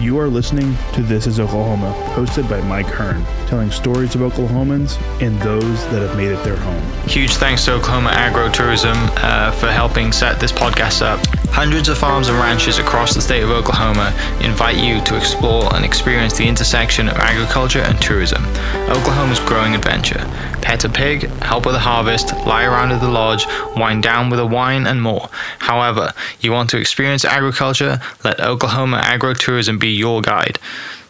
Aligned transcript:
You 0.00 0.18
are 0.20 0.28
listening 0.28 0.76
to 0.92 1.02
This 1.02 1.26
is 1.26 1.40
Oklahoma, 1.40 1.92
hosted 2.14 2.48
by 2.48 2.60
Mike 2.68 2.86
Hearn, 2.86 3.24
telling 3.46 3.70
stories 3.70 4.14
of 4.14 4.20
Oklahomans 4.20 5.00
and 5.22 5.40
those 5.40 5.84
that 5.86 6.06
have 6.06 6.16
made 6.16 6.30
it 6.30 6.44
their 6.44 6.56
home. 6.56 6.82
Huge 7.08 7.34
thanks 7.36 7.64
to 7.64 7.72
Oklahoma 7.72 8.10
Agro-Tourism 8.10 8.92
uh, 8.94 9.50
for 9.52 9.68
helping 9.72 10.12
set 10.12 10.38
this 10.38 10.52
podcast 10.52 11.00
up. 11.00 11.43
Hundreds 11.54 11.88
of 11.88 11.96
farms 11.96 12.26
and 12.26 12.36
ranches 12.36 12.78
across 12.78 13.14
the 13.14 13.20
state 13.20 13.44
of 13.44 13.50
Oklahoma 13.50 14.12
invite 14.40 14.76
you 14.76 15.00
to 15.04 15.16
explore 15.16 15.72
and 15.76 15.84
experience 15.84 16.36
the 16.36 16.48
intersection 16.48 17.08
of 17.08 17.14
agriculture 17.14 17.78
and 17.78 17.96
tourism. 18.02 18.44
Oklahoma's 18.90 19.38
growing 19.38 19.76
adventure. 19.76 20.18
Pet 20.62 20.82
a 20.82 20.88
pig, 20.88 21.30
help 21.42 21.64
with 21.64 21.76
a 21.76 21.78
harvest, 21.78 22.32
lie 22.44 22.64
around 22.64 22.90
at 22.90 23.00
the 23.00 23.08
lodge, 23.08 23.46
wind 23.76 24.02
down 24.02 24.30
with 24.30 24.40
a 24.40 24.46
wine, 24.46 24.84
and 24.84 25.00
more. 25.00 25.28
However, 25.60 26.12
you 26.40 26.50
want 26.50 26.70
to 26.70 26.76
experience 26.76 27.24
agriculture? 27.24 28.00
Let 28.24 28.40
Oklahoma 28.40 28.96
Agro-Tourism 29.04 29.78
be 29.78 29.90
your 29.90 30.22
guide. 30.22 30.58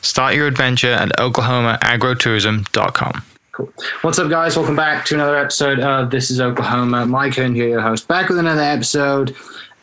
Start 0.03 0.35
your 0.35 0.47
adventure 0.47 0.93
at 0.93 1.09
oklahomaagrotourism.com. 1.17 3.23
Cool. 3.53 3.73
What's 4.03 4.19
up, 4.19 4.29
guys? 4.29 4.59
Welcome 4.59 4.77
back 4.77 5.07
to 5.07 5.15
another 5.15 5.39
episode 5.39 5.81
of 5.81 6.11
This 6.11 6.31
is 6.31 6.39
Oklahoma. 6.39 7.07
Mike 7.07 7.37
Hearn 7.37 7.55
here, 7.55 7.69
your 7.69 7.81
host, 7.81 8.07
back 8.09 8.29
with 8.29 8.39
another 8.39 8.61
episode. 8.61 9.35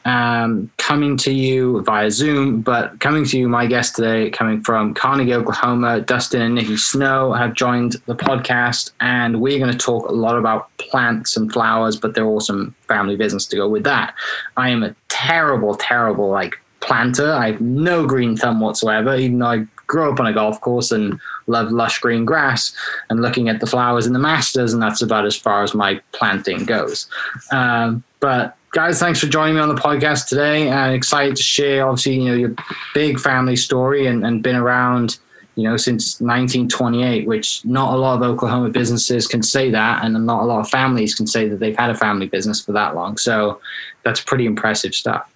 Um, 0.04 0.72
coming 0.78 1.16
to 1.18 1.32
you 1.32 1.82
via 1.84 2.10
Zoom, 2.10 2.62
but 2.62 3.00
coming 3.00 3.24
to 3.26 3.38
you, 3.38 3.48
my 3.48 3.68
guest 3.68 3.96
today, 3.96 4.30
coming 4.32 4.62
from 4.64 4.94
Carnegie, 4.94 5.34
Oklahoma, 5.34 6.02
Dustin 6.02 6.42
and 6.42 6.56
Nikki 6.56 6.78
Snow 6.78 7.34
have 7.34 7.54
joined 7.54 7.94
the 8.08 8.16
podcast, 8.16 8.92
and 9.00 9.42
we're 9.42 9.60
going 9.60 9.72
to 9.72 9.78
talk 9.78 10.10
a 10.10 10.14
lot 10.14 10.38
about 10.38 10.76
plants 10.78 11.38
and 11.38 11.52
flowers, 11.54 11.98
but 11.98 12.16
they're 12.16 12.26
awesome 12.26 12.74
family 12.88 13.16
business 13.16 13.46
to 13.48 13.56
go 13.56 13.68
with 13.68 13.84
that. 13.84 14.16
I 14.58 14.70
am 14.70 14.82
a 14.82 14.96
terrible, 15.08 15.76
terrible 15.76 16.30
like 16.30 16.58
planter. 16.80 17.32
I 17.32 17.52
have 17.52 17.62
no 17.62 18.08
green 18.08 18.36
thumb 18.36 18.60
whatsoever, 18.60 19.16
even 19.16 19.40
though 19.40 19.48
I 19.48 19.68
grew 19.88 20.12
up 20.12 20.20
on 20.20 20.26
a 20.26 20.34
golf 20.34 20.60
course 20.62 20.92
and 20.92 21.20
love 21.48 21.72
lush 21.72 22.00
green 22.00 22.26
grass 22.26 22.74
and 23.10 23.22
looking 23.22 23.50
at 23.50 23.60
the 23.60 23.68
flowers 23.68 24.08
in 24.08 24.14
the 24.14 24.20
masters, 24.20 24.74
and 24.74 24.82
that's 24.82 25.02
about 25.02 25.26
as 25.26 25.36
far 25.36 25.64
as 25.64 25.74
my 25.74 26.02
planting 26.12 26.66
goes. 26.66 27.08
Um, 27.52 28.04
but 28.20 28.58
guys, 28.72 29.00
thanks 29.00 29.20
for 29.20 29.28
joining 29.28 29.56
me 29.56 29.62
on 29.62 29.70
the 29.70 29.80
podcast 29.80 30.28
today. 30.28 30.72
I'm 30.72 30.94
excited 30.94 31.36
to 31.36 31.44
share, 31.44 31.88
obviously, 31.88 32.16
you 32.16 32.26
know, 32.26 32.36
your 32.36 32.56
big 32.94 33.20
family 33.20 33.58
story 33.58 34.08
and, 34.08 34.26
and 34.26 34.42
been 34.42 34.56
around, 34.56 35.20
you 35.56 35.64
know, 35.64 35.76
since 35.76 36.22
1928, 36.22 37.28
which 37.28 37.66
not 37.66 37.94
a 37.94 37.98
lot 37.98 38.16
of 38.16 38.24
Oklahoma 38.24 38.70
businesses 38.70 39.28
can 39.28 39.44
say 39.44 39.70
that, 39.72 40.04
and 40.04 40.26
not 40.26 40.44
a 40.44 40.46
lot 40.46 40.62
of 40.62 40.70
families 40.70 41.14
can 41.14 41.28
say 41.28 41.50
that 41.50 41.60
they've 41.60 41.78
had 41.78 41.90
a 41.90 41.96
family 41.96 42.28
business 42.28 42.62
for 42.62 42.72
that 42.72 42.96
long. 42.96 43.18
So 43.18 43.60
that's 44.04 44.22
pretty 44.22 44.46
impressive 44.46 44.96
stuff. 44.96 45.30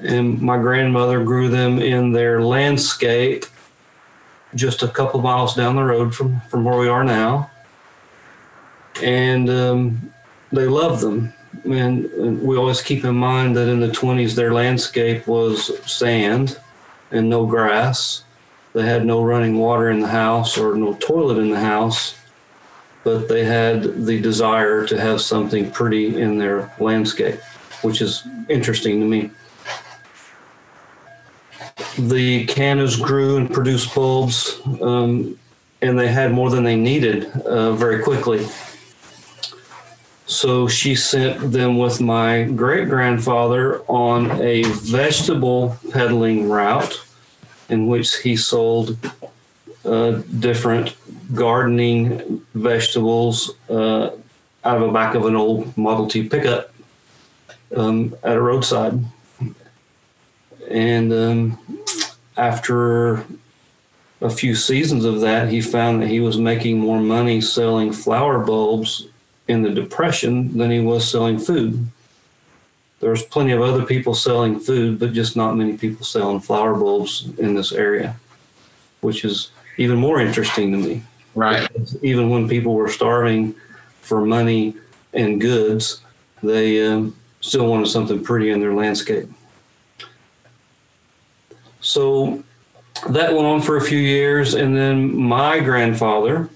and 0.00 0.42
my 0.42 0.58
grandmother 0.58 1.22
grew 1.24 1.48
them 1.48 1.78
in 1.78 2.10
their 2.10 2.42
landscape, 2.42 3.46
just 4.56 4.82
a 4.82 4.88
couple 4.88 5.22
miles 5.22 5.54
down 5.54 5.76
the 5.76 5.84
road 5.84 6.12
from 6.12 6.40
from 6.50 6.64
where 6.64 6.76
we 6.76 6.88
are 6.88 7.04
now, 7.04 7.48
and 9.00 9.48
um, 9.48 10.12
they 10.50 10.66
loved 10.66 11.02
them. 11.02 11.32
And, 11.64 12.42
we 12.42 12.56
always 12.56 12.82
keep 12.82 13.04
in 13.04 13.14
mind 13.14 13.56
that 13.56 13.68
in 13.68 13.78
the 13.78 13.92
twenties, 13.92 14.34
their 14.34 14.52
landscape 14.52 15.28
was 15.28 15.70
sand 15.88 16.58
and 17.12 17.28
no 17.28 17.46
grass 17.46 18.24
they 18.72 18.84
had 18.84 19.04
no 19.04 19.22
running 19.22 19.58
water 19.58 19.90
in 19.90 20.00
the 20.00 20.08
house 20.08 20.56
or 20.56 20.74
no 20.76 20.94
toilet 20.94 21.38
in 21.38 21.50
the 21.50 21.58
house, 21.58 22.16
but 23.02 23.28
they 23.28 23.44
had 23.44 24.06
the 24.06 24.20
desire 24.20 24.86
to 24.86 25.00
have 25.00 25.20
something 25.20 25.70
pretty 25.70 26.20
in 26.20 26.38
their 26.38 26.72
landscape, 26.78 27.40
which 27.82 28.00
is 28.00 28.26
interesting 28.48 29.00
to 29.00 29.06
me. 29.06 29.30
The 31.98 32.46
cannas 32.46 32.96
grew 32.96 33.36
and 33.36 33.52
produced 33.52 33.94
bulbs, 33.94 34.60
um, 34.80 35.38
and 35.82 35.98
they 35.98 36.08
had 36.08 36.32
more 36.32 36.50
than 36.50 36.62
they 36.62 36.76
needed 36.76 37.24
uh, 37.42 37.72
very 37.72 38.02
quickly. 38.02 38.46
So 40.26 40.68
she 40.68 40.94
sent 40.94 41.50
them 41.50 41.76
with 41.76 42.00
my 42.00 42.44
great 42.44 42.88
grandfather 42.88 43.82
on 43.88 44.30
a 44.40 44.62
vegetable 44.62 45.76
peddling 45.90 46.48
route 46.48 47.02
in 47.70 47.86
which 47.86 48.16
he 48.18 48.36
sold 48.36 48.96
uh, 49.84 50.10
different 50.38 50.96
gardening 51.34 52.44
vegetables 52.54 53.52
uh, 53.70 54.10
out 54.64 54.76
of 54.76 54.82
the 54.82 54.92
back 54.92 55.14
of 55.14 55.24
an 55.24 55.36
old 55.36 55.76
Model 55.76 56.06
T 56.06 56.28
pickup 56.28 56.72
um, 57.74 58.14
at 58.22 58.36
a 58.36 58.42
roadside. 58.42 58.98
And 60.68 61.12
um, 61.12 61.58
after 62.36 63.24
a 64.20 64.30
few 64.30 64.54
seasons 64.54 65.04
of 65.04 65.20
that, 65.20 65.48
he 65.48 65.60
found 65.60 66.02
that 66.02 66.08
he 66.08 66.20
was 66.20 66.38
making 66.38 66.78
more 66.78 67.00
money 67.00 67.40
selling 67.40 67.92
flower 67.92 68.38
bulbs 68.38 69.08
in 69.48 69.62
the 69.62 69.70
Depression 69.70 70.56
than 70.56 70.70
he 70.70 70.80
was 70.80 71.10
selling 71.10 71.38
food. 71.38 71.86
There's 73.00 73.22
plenty 73.22 73.52
of 73.52 73.62
other 73.62 73.84
people 73.84 74.14
selling 74.14 74.60
food, 74.60 74.98
but 74.98 75.12
just 75.12 75.36
not 75.36 75.56
many 75.56 75.76
people 75.76 76.04
selling 76.04 76.40
flower 76.40 76.74
bulbs 76.74 77.28
in 77.38 77.54
this 77.54 77.72
area, 77.72 78.16
which 79.00 79.24
is 79.24 79.50
even 79.78 79.98
more 79.98 80.20
interesting 80.20 80.70
to 80.72 80.78
me. 80.78 81.02
Right. 81.34 81.66
Because 81.72 82.02
even 82.04 82.28
when 82.28 82.48
people 82.48 82.74
were 82.74 82.90
starving 82.90 83.54
for 84.02 84.20
money 84.20 84.76
and 85.14 85.40
goods, 85.40 86.02
they 86.42 86.86
um, 86.86 87.16
still 87.40 87.66
wanted 87.66 87.86
something 87.88 88.22
pretty 88.22 88.50
in 88.50 88.60
their 88.60 88.74
landscape. 88.74 89.28
So 91.80 92.44
that 93.08 93.32
went 93.32 93.46
on 93.46 93.62
for 93.62 93.78
a 93.78 93.80
few 93.80 93.98
years, 93.98 94.54
and 94.54 94.76
then 94.76 95.16
my 95.16 95.60
grandfather 95.60 96.50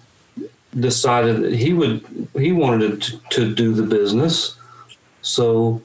decided 0.79 1.41
that 1.43 1.55
he 1.55 1.73
would 1.73 2.05
he 2.35 2.53
wanted 2.53 3.01
to, 3.01 3.19
to 3.31 3.55
do 3.55 3.73
the 3.73 3.83
business. 3.83 4.57
So 5.23 5.83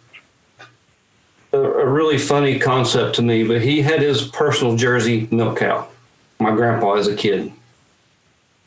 really 1.58 2.18
funny 2.18 2.60
concept 2.60 3.16
to 3.16 3.22
me, 3.22 3.44
but 3.44 3.62
he 3.62 3.82
had 3.82 4.02
his 4.02 4.24
personal 4.28 4.76
Jersey 4.76 5.28
milk 5.32 5.60
cow, 5.60 5.88
my 6.40 6.52
grandpa 6.52 6.94
as 6.94 7.08
a 7.08 7.16
kid. 7.16 7.52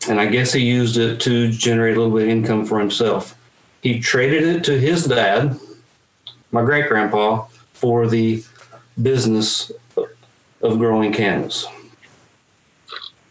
And 0.09 0.21
I 0.21 0.27
guess 0.27 0.53
he 0.53 0.65
used 0.65 0.97
it 0.97 1.21
to 1.21 1.51
generate 1.53 1.97
a 1.97 2.01
little 2.01 2.17
bit 2.17 2.25
of 2.25 2.31
income 2.31 2.67
for 2.67 2.81
himself. 2.81 3.39
He 3.83 4.01
traded 4.01 4.45
it 4.45 4.65
to 4.65 4.79
his 4.79 5.07
dad, 5.07 5.59
my 6.51 6.65
great 6.65 6.89
grandpa, 6.89 7.47
for 7.73 8.07
the 8.09 8.45
business 9.01 9.71
of 10.61 10.79
growing 10.79 11.13
cannas. 11.13 11.67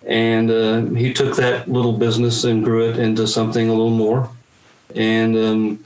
And 0.06 0.50
uh, 0.50 0.82
he 0.98 1.14
took 1.14 1.36
that 1.36 1.70
little 1.70 1.94
business 1.94 2.44
and 2.44 2.64
grew 2.64 2.90
it 2.90 2.98
into 2.98 3.28
something 3.28 3.70
a 3.70 3.74
little 3.74 3.90
more. 3.90 4.30
And 4.96 5.38
um, 5.38 5.86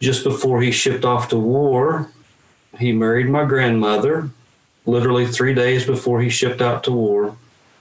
just 0.00 0.24
before 0.24 0.60
he 0.60 0.70
shipped 0.72 1.04
off 1.04 1.28
to 1.28 1.38
war, 1.38 2.10
he 2.78 2.92
married 2.92 3.28
my 3.28 3.44
grandmother. 3.44 4.30
Literally 4.86 5.26
three 5.26 5.52
days 5.52 5.84
before 5.84 6.20
he 6.22 6.30
shipped 6.30 6.62
out 6.62 6.82
to 6.84 6.92
war, 6.92 7.36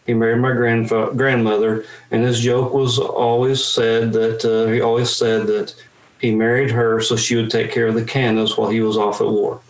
he 0.06 0.14
married 0.14 0.42
my 0.42 0.52
grandfa- 0.52 1.16
grandmother. 1.16 1.86
And 2.12 2.24
his 2.24 2.40
joke 2.40 2.74
was 2.74 3.00
always 3.00 3.64
said 3.64 4.12
that 4.14 4.44
uh, 4.44 4.72
he 4.72 4.82
always 4.82 5.16
said 5.16 5.48
that 5.48 5.74
he 6.20 6.34
married 6.34 6.72
her 6.72 7.00
so 7.00 7.16
she 7.16 7.36
would 7.36 7.52
take 7.52 7.72
care 7.72 7.88
of 7.88 7.96
the 7.96 8.04
cannas 8.04 8.58
while 8.58 8.70
he 8.70 8.82
was 8.82 8.98
off 8.98 9.22
at 9.22 9.28
war. 9.28 9.62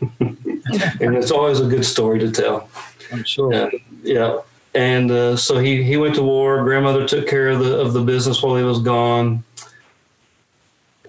and 0.20 1.16
it's 1.16 1.30
always 1.30 1.60
a 1.60 1.66
good 1.66 1.84
story 1.84 2.18
to 2.18 2.30
tell. 2.30 2.68
I'm 3.12 3.24
sure. 3.24 3.52
Yeah, 3.52 3.70
yeah. 4.02 4.38
And 4.74 5.10
uh, 5.10 5.36
so 5.36 5.58
he 5.58 5.82
he 5.82 5.96
went 5.96 6.14
to 6.14 6.22
war. 6.22 6.62
Grandmother 6.62 7.06
took 7.06 7.26
care 7.26 7.48
of 7.48 7.58
the 7.60 7.80
of 7.80 7.92
the 7.92 8.02
business 8.02 8.42
while 8.42 8.56
he 8.56 8.62
was 8.62 8.80
gone. 8.80 9.42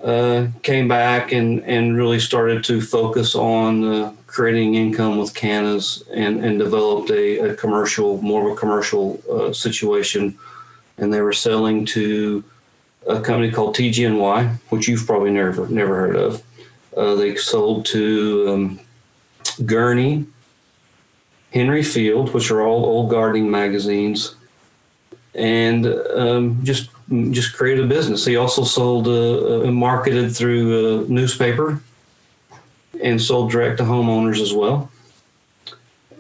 Uh, 0.03 0.47
came 0.63 0.87
back 0.87 1.31
and 1.31 1.63
and 1.65 1.95
really 1.95 2.19
started 2.19 2.63
to 2.63 2.81
focus 2.81 3.35
on 3.35 3.83
uh, 3.83 4.11
creating 4.25 4.73
income 4.73 5.19
with 5.19 5.31
cannas 5.35 6.03
and 6.11 6.43
and 6.43 6.57
developed 6.57 7.11
a, 7.11 7.51
a 7.51 7.55
commercial 7.55 8.19
more 8.21 8.47
of 8.47 8.57
a 8.57 8.59
commercial 8.59 9.21
uh, 9.31 9.53
situation. 9.53 10.35
And 10.97 11.13
they 11.13 11.21
were 11.21 11.33
selling 11.33 11.85
to 11.87 12.43
a 13.07 13.21
company 13.21 13.51
called 13.51 13.75
TGNY, 13.75 14.55
which 14.69 14.87
you've 14.87 15.05
probably 15.05 15.31
never 15.31 15.67
never 15.67 15.95
heard 15.95 16.15
of. 16.15 16.41
Uh, 16.97 17.13
they 17.13 17.35
sold 17.35 17.85
to 17.87 18.49
um, 18.49 18.79
Gurney, 19.65 20.25
Henry 21.53 21.83
Field, 21.83 22.33
which 22.33 22.49
are 22.49 22.61
all 22.61 22.85
old 22.85 23.11
gardening 23.11 23.51
magazines, 23.51 24.35
and 25.35 25.85
um, 25.87 26.59
just 26.63 26.89
just 27.31 27.53
created 27.55 27.85
a 27.85 27.87
business. 27.87 28.25
He 28.25 28.35
also 28.37 28.63
sold 28.63 29.07
uh, 29.07 29.63
uh, 29.67 29.71
marketed 29.71 30.35
through 30.35 31.03
a 31.05 31.07
newspaper 31.07 31.81
and 33.03 33.21
sold 33.21 33.51
direct 33.51 33.77
to 33.77 33.83
homeowners 33.83 34.41
as 34.41 34.53
well, 34.53 34.91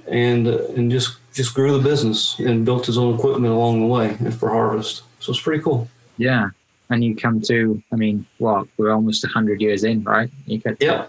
and 0.07 0.47
uh, 0.47 0.65
and 0.75 0.91
just 0.91 1.17
just 1.33 1.53
grew 1.53 1.71
the 1.77 1.83
business 1.89 2.37
and 2.39 2.65
built 2.65 2.85
his 2.85 2.97
own 2.97 3.15
equipment 3.15 3.53
along 3.53 3.79
the 3.81 3.87
way 3.87 4.15
for 4.31 4.49
harvest. 4.49 5.03
So 5.19 5.31
it's 5.31 5.41
pretty 5.41 5.63
cool. 5.63 5.87
Yeah. 6.17 6.49
And 6.89 7.01
you 7.05 7.15
come 7.15 7.39
to, 7.43 7.81
I 7.93 7.95
mean, 7.95 8.25
what, 8.37 8.67
we're 8.75 8.91
almost 8.91 9.23
100 9.23 9.61
years 9.61 9.85
in, 9.85 10.03
right? 10.03 10.29
You 10.45 10.57
get 10.57 10.77
to- 10.81 10.85
Yeah. 10.85 11.05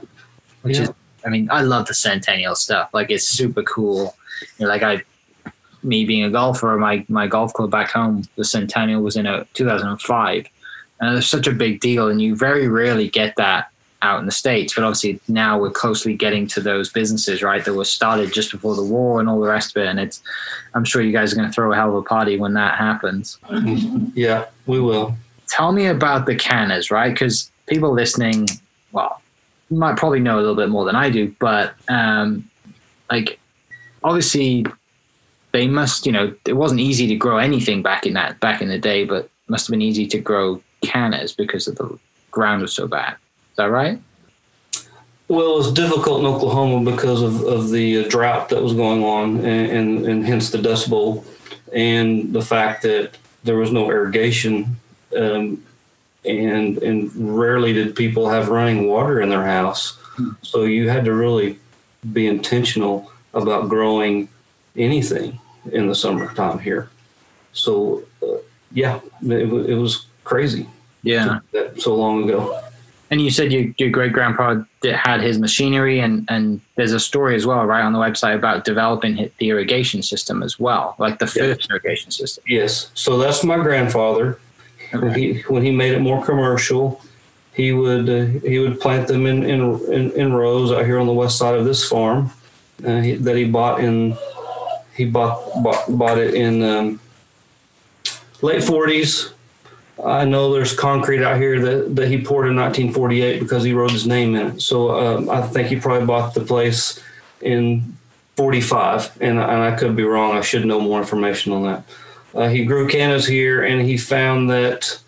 Which 0.62 0.76
Yeah. 0.76 0.82
is, 0.84 0.90
I 1.26 1.28
mean, 1.28 1.48
I 1.50 1.62
love 1.62 1.88
the 1.88 1.94
Centennial 1.94 2.54
stuff. 2.54 2.90
Like, 2.94 3.10
it's 3.10 3.26
super 3.28 3.64
cool. 3.64 4.14
You 4.58 4.66
know, 4.66 4.68
like, 4.68 4.84
I, 4.84 5.02
me 5.82 6.04
being 6.04 6.24
a 6.24 6.30
golfer, 6.30 6.76
my, 6.78 7.04
my 7.08 7.26
golf 7.26 7.52
club 7.52 7.70
back 7.70 7.90
home, 7.90 8.24
the 8.36 8.44
Centennial 8.44 9.02
was 9.02 9.16
in 9.16 9.26
a 9.26 9.44
2005. 9.54 10.46
And 11.00 11.18
it's 11.18 11.26
such 11.26 11.46
a 11.46 11.52
big 11.52 11.80
deal. 11.80 12.08
And 12.08 12.22
you 12.22 12.36
very 12.36 12.68
rarely 12.68 13.08
get 13.08 13.34
that 13.36 13.68
out 14.02 14.20
in 14.20 14.26
the 14.26 14.32
States. 14.32 14.74
But 14.74 14.84
obviously, 14.84 15.20
now 15.28 15.58
we're 15.58 15.70
closely 15.70 16.14
getting 16.14 16.46
to 16.48 16.60
those 16.60 16.90
businesses, 16.92 17.42
right? 17.42 17.64
That 17.64 17.74
were 17.74 17.84
started 17.84 18.32
just 18.32 18.50
before 18.52 18.74
the 18.76 18.84
war 18.84 19.20
and 19.20 19.28
all 19.28 19.40
the 19.40 19.48
rest 19.48 19.76
of 19.76 19.82
it. 19.82 19.88
And 19.88 19.98
it's, 19.98 20.22
I'm 20.74 20.84
sure 20.84 21.02
you 21.02 21.12
guys 21.12 21.32
are 21.32 21.36
going 21.36 21.48
to 21.48 21.52
throw 21.52 21.72
a 21.72 21.76
hell 21.76 21.88
of 21.90 21.94
a 21.96 22.02
party 22.02 22.36
when 22.38 22.54
that 22.54 22.78
happens 22.78 23.38
Yeah, 24.14 24.46
we 24.66 24.80
will. 24.80 25.16
tell 25.48 25.72
me 25.72 25.86
about 25.86 26.26
the 26.26 26.34
cannas, 26.36 26.90
right? 26.90 27.12
Because 27.12 27.50
people 27.66 27.92
listening, 27.92 28.48
well, 28.92 29.20
might 29.70 29.96
probably 29.96 30.20
know 30.20 30.36
a 30.36 30.40
little 30.40 30.56
bit 30.56 30.68
more 30.68 30.84
than 30.84 30.94
I 30.96 31.08
do, 31.10 31.34
but 31.38 31.74
um, 31.88 32.48
like 33.10 33.38
obviously 34.04 34.66
they 35.52 35.68
must, 35.68 36.06
you 36.06 36.12
know, 36.12 36.34
it 36.46 36.54
wasn't 36.54 36.80
easy 36.80 37.06
to 37.06 37.14
grow 37.14 37.38
anything 37.38 37.82
back 37.82 38.06
in 38.06 38.14
that 38.14 38.40
back 38.40 38.60
in 38.60 38.68
the 38.68 38.78
day, 38.78 39.04
but 39.04 39.30
must 39.48 39.66
have 39.66 39.72
been 39.72 39.82
easy 39.82 40.06
to 40.06 40.18
grow 40.18 40.62
cannas 40.82 41.32
because 41.32 41.68
of 41.68 41.76
the 41.76 41.98
ground 42.30 42.62
was 42.62 42.72
so 42.72 42.86
bad. 42.86 43.12
Is 43.12 43.56
that 43.56 43.70
right? 43.70 44.00
Well, 45.28 45.54
it 45.54 45.56
was 45.56 45.72
difficult 45.72 46.20
in 46.20 46.26
Oklahoma 46.26 46.90
because 46.90 47.22
of, 47.22 47.42
of 47.44 47.70
the 47.70 48.08
drought 48.08 48.48
that 48.48 48.62
was 48.62 48.74
going 48.74 49.04
on, 49.04 49.36
and, 49.38 49.70
and, 49.70 50.06
and 50.06 50.26
hence 50.26 50.50
the 50.50 50.58
Dust 50.58 50.90
Bowl, 50.90 51.24
and 51.72 52.32
the 52.32 52.42
fact 52.42 52.82
that 52.82 53.16
there 53.44 53.56
was 53.56 53.72
no 53.72 53.90
irrigation, 53.90 54.76
um, 55.16 55.62
and 56.24 56.78
and 56.78 57.10
rarely 57.14 57.72
did 57.72 57.96
people 57.96 58.28
have 58.28 58.48
running 58.48 58.86
water 58.86 59.20
in 59.20 59.28
their 59.28 59.44
house. 59.44 59.98
So 60.42 60.64
you 60.64 60.88
had 60.88 61.04
to 61.06 61.14
really 61.14 61.58
be 62.12 62.26
intentional 62.26 63.10
about 63.34 63.68
growing 63.68 64.28
anything 64.76 65.38
in 65.70 65.86
the 65.86 65.94
summertime 65.94 66.58
here. 66.58 66.88
So 67.52 68.02
uh, 68.22 68.36
yeah, 68.72 69.00
it, 69.22 69.52
it 69.70 69.74
was 69.76 70.06
crazy 70.24 70.66
Yeah. 71.02 71.40
that 71.52 71.80
so 71.80 71.94
long 71.94 72.24
ago. 72.24 72.58
And 73.10 73.20
you 73.20 73.30
said 73.30 73.52
your, 73.52 73.66
your 73.76 73.90
great 73.90 74.14
grandpa 74.14 74.62
had 74.94 75.20
his 75.20 75.38
machinery, 75.38 76.00
and, 76.00 76.24
and 76.30 76.62
there's 76.76 76.94
a 76.94 77.00
story 77.00 77.34
as 77.36 77.44
well, 77.44 77.66
right, 77.66 77.82
on 77.82 77.92
the 77.92 77.98
website 77.98 78.34
about 78.34 78.64
developing 78.64 79.30
the 79.36 79.48
irrigation 79.50 80.02
system 80.02 80.42
as 80.42 80.58
well, 80.58 80.94
like 80.98 81.18
the 81.18 81.26
Yeah. 81.36 81.54
first 81.54 81.68
irrigation 81.70 82.10
system. 82.10 82.42
Yes. 82.48 82.90
So 82.94 83.18
that's 83.18 83.44
my 83.44 83.58
grandfather. 83.58 84.38
When 84.92 85.14
he 85.14 85.40
when 85.48 85.62
he 85.62 85.70
made 85.70 85.92
it 85.92 86.00
more 86.00 86.24
commercial, 86.24 87.02
he 87.54 87.72
would 87.72 88.08
uh, 88.08 88.24
he 88.46 88.58
would 88.58 88.78
plant 88.80 89.08
them 89.08 89.26
in, 89.26 89.42
in 89.42 89.60
in 89.90 90.10
in 90.12 90.32
rows 90.34 90.70
out 90.72 90.84
here 90.86 90.98
on 90.98 91.06
the 91.06 91.12
west 91.14 91.36
side 91.38 91.54
of 91.54 91.64
this 91.64 91.86
farm 91.88 92.30
uh, 92.86 93.00
he, 93.00 93.14
that 93.14 93.36
he 93.36 93.44
bought 93.44 93.80
in. 93.84 94.16
He 94.96 95.04
bought 95.04 95.62
bought, 95.62 95.84
bought 95.88 96.18
it 96.18 96.34
in 96.34 96.62
um, 96.62 97.00
late 98.40 98.62
forties. 98.62 99.32
I 100.04 100.24
know 100.24 100.52
there's 100.52 100.74
concrete 100.74 101.22
out 101.22 101.36
here 101.36 101.60
that, 101.60 101.94
that 101.96 102.08
he 102.08 102.22
poured 102.22 102.48
in 102.48 102.56
1948 102.56 103.40
because 103.40 103.62
he 103.62 103.72
wrote 103.72 103.92
his 103.92 104.06
name 104.06 104.34
in 104.34 104.46
it. 104.48 104.60
So 104.60 104.98
um, 104.98 105.30
I 105.30 105.42
think 105.42 105.68
he 105.68 105.76
probably 105.76 106.06
bought 106.06 106.34
the 106.34 106.40
place 106.40 107.00
in 107.40 107.96
45, 108.36 109.18
and, 109.20 109.38
and 109.38 109.40
I 109.40 109.76
could 109.76 109.94
be 109.94 110.02
wrong. 110.02 110.36
I 110.36 110.40
should 110.40 110.64
know 110.64 110.80
more 110.80 110.98
information 110.98 111.52
on 111.52 111.62
that. 111.64 111.84
Uh, 112.34 112.48
he 112.48 112.64
grew 112.64 112.88
cannas 112.88 113.26
here, 113.26 113.62
and 113.62 113.82
he 113.82 113.96
found 113.96 114.50
that 114.50 114.98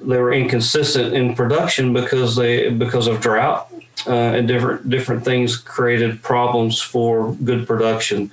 they 0.00 0.18
were 0.18 0.32
inconsistent 0.32 1.14
in 1.14 1.34
production 1.34 1.92
because 1.92 2.36
they 2.36 2.70
because 2.70 3.06
of 3.06 3.20
drought 3.20 3.72
uh, 4.06 4.12
and 4.12 4.48
different 4.48 4.88
different 4.88 5.24
things 5.24 5.56
created 5.56 6.22
problems 6.22 6.80
for 6.80 7.34
good 7.44 7.66
production. 7.66 8.30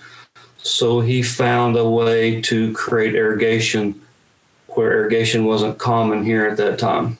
So 0.64 1.02
he 1.02 1.22
found 1.22 1.76
a 1.76 1.88
way 1.88 2.42
to 2.42 2.74
create 2.74 3.16
irrigation 3.16 4.02
where 4.70 4.94
irrigation 4.94 5.46
wasn't 5.46 5.78
common 5.78 6.24
here 6.24 6.48
at 6.48 6.58
that 6.58 6.80
time. 6.80 7.18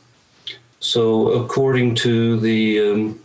So 0.80 1.28
according 1.44 1.96
to 1.96 2.40
the 2.40 2.80
um, 2.80 3.20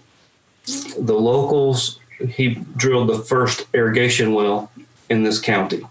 the 0.98 1.14
locals, 1.14 1.98
he 2.28 2.54
drilled 2.76 3.08
the 3.08 3.20
first 3.20 3.66
irrigation 3.72 4.34
well 4.34 4.70
in 5.08 5.22
this 5.22 5.40
county, 5.40 5.82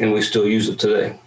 and 0.00 0.12
we 0.12 0.22
still 0.22 0.46
use 0.46 0.68
it 0.68 0.78
today. 0.78 1.18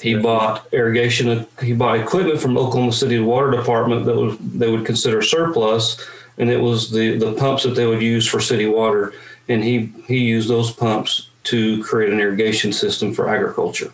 He 0.00 0.14
bought 0.14 0.66
irrigation. 0.72 1.46
He 1.62 1.72
bought 1.72 1.98
equipment 1.98 2.40
from 2.40 2.58
Oklahoma 2.58 2.92
City 2.92 3.18
Water 3.18 3.50
Department 3.50 4.04
that 4.04 4.16
was 4.16 4.36
they 4.38 4.70
would 4.70 4.84
consider 4.84 5.22
surplus, 5.22 5.98
and 6.36 6.50
it 6.50 6.60
was 6.60 6.90
the 6.90 7.16
the 7.16 7.32
pumps 7.32 7.62
that 7.62 7.74
they 7.74 7.86
would 7.86 8.02
use 8.02 8.26
for 8.26 8.40
city 8.40 8.66
water. 8.66 9.14
And 9.48 9.62
he 9.62 9.92
he 10.06 10.18
used 10.18 10.48
those 10.48 10.70
pumps 10.70 11.28
to 11.44 11.82
create 11.84 12.12
an 12.12 12.20
irrigation 12.20 12.72
system 12.72 13.12
for 13.12 13.28
agriculture. 13.28 13.92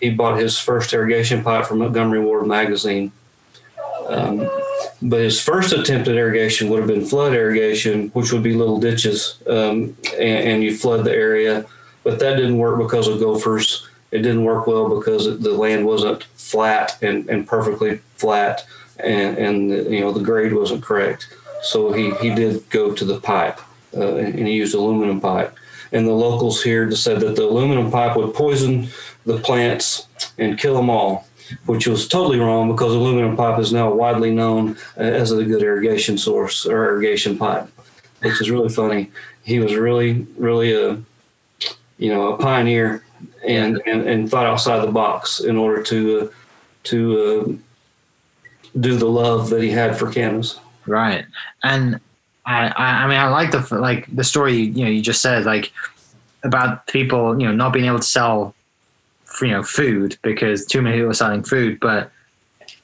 He 0.00 0.10
bought 0.10 0.38
his 0.38 0.58
first 0.58 0.92
irrigation 0.92 1.42
pipe 1.42 1.66
from 1.66 1.78
Montgomery 1.78 2.20
Ward 2.20 2.46
magazine. 2.46 3.12
Um, 4.08 4.48
but 5.02 5.20
his 5.20 5.40
first 5.40 5.72
attempt 5.72 6.08
at 6.08 6.16
irrigation 6.16 6.68
would 6.68 6.78
have 6.78 6.88
been 6.88 7.04
flood 7.04 7.34
irrigation, 7.34 8.08
which 8.10 8.32
would 8.32 8.42
be 8.42 8.54
little 8.54 8.80
ditches, 8.80 9.38
um, 9.46 9.96
and, 10.18 10.38
and 10.48 10.62
you 10.62 10.76
flood 10.76 11.04
the 11.04 11.12
area. 11.12 11.66
But 12.04 12.18
that 12.20 12.36
didn't 12.36 12.58
work 12.58 12.78
because 12.78 13.06
of 13.08 13.20
gophers. 13.20 13.86
It 14.10 14.18
didn't 14.22 14.44
work 14.44 14.66
well 14.66 14.98
because 14.98 15.26
it- 15.26 15.42
the 15.42 15.52
land 15.52 15.86
wasn't 15.86 16.24
flat 16.36 16.96
and, 17.02 17.28
and 17.28 17.46
perfectly 17.46 18.00
flat, 18.16 18.64
and, 18.98 19.36
and 19.38 19.70
you 19.92 20.00
know 20.00 20.12
the 20.12 20.20
grade 20.24 20.52
wasn't 20.52 20.82
correct. 20.82 21.28
So 21.62 21.92
he, 21.92 22.10
he 22.16 22.34
did 22.34 22.68
go 22.70 22.92
to 22.92 23.04
the 23.04 23.20
pipe, 23.20 23.60
uh, 23.94 24.16
and 24.16 24.46
he 24.46 24.54
used 24.54 24.74
aluminum 24.74 25.20
pipe. 25.20 25.54
And 25.92 26.06
the 26.06 26.12
locals 26.12 26.62
here 26.62 26.90
said 26.92 27.20
that 27.20 27.36
the 27.36 27.44
aluminum 27.44 27.90
pipe 27.90 28.16
would 28.16 28.34
poison 28.34 28.88
the 29.26 29.38
plants 29.38 30.06
and 30.38 30.58
kill 30.58 30.74
them 30.74 30.88
all, 30.88 31.28
which 31.66 31.86
was 31.86 32.08
totally 32.08 32.38
wrong 32.38 32.70
because 32.72 32.94
aluminum 32.94 33.36
pipe 33.36 33.58
is 33.58 33.72
now 33.72 33.92
widely 33.92 34.30
known 34.30 34.76
as 34.96 35.32
a 35.32 35.44
good 35.44 35.62
irrigation 35.62 36.16
source 36.16 36.64
or 36.64 36.86
irrigation 36.86 37.36
pipe. 37.36 37.68
which 38.22 38.40
is 38.40 38.50
really 38.50 38.68
funny. 38.68 39.10
He 39.42 39.58
was 39.58 39.74
really, 39.74 40.26
really 40.36 40.72
a, 40.72 41.00
you 41.98 42.12
know, 42.12 42.32
a 42.32 42.38
pioneer 42.38 43.04
and, 43.46 43.82
and, 43.86 44.08
and 44.08 44.30
thought 44.30 44.46
outside 44.46 44.80
the 44.80 44.92
box 44.92 45.40
in 45.40 45.56
order 45.56 45.82
to, 45.82 46.20
uh, 46.20 46.28
to 46.84 47.18
uh, 47.18 48.78
do 48.78 48.96
the 48.96 49.08
love 49.08 49.50
that 49.50 49.62
he 49.62 49.70
had 49.70 49.96
for 49.96 50.10
cannas. 50.10 50.58
Right. 50.86 51.26
And 51.62 52.00
I, 52.44 52.68
I, 52.68 52.86
I 53.04 53.06
mean, 53.06 53.18
I 53.18 53.28
like 53.28 53.50
the 53.52 53.78
like 53.78 54.06
the 54.14 54.24
story 54.24 54.54
you 54.54 54.84
know 54.84 54.90
you 54.90 55.00
just 55.00 55.22
said 55.22 55.44
like 55.44 55.72
about 56.44 56.86
people 56.88 57.40
you 57.40 57.46
know 57.46 57.52
not 57.54 57.72
being 57.72 57.86
able 57.86 57.98
to 57.98 58.04
sell, 58.04 58.54
you 59.40 59.48
know, 59.48 59.62
food 59.62 60.18
because 60.22 60.66
too 60.66 60.82
many 60.82 60.96
people 60.96 61.10
are 61.10 61.14
selling 61.14 61.42
food, 61.44 61.78
but 61.80 62.10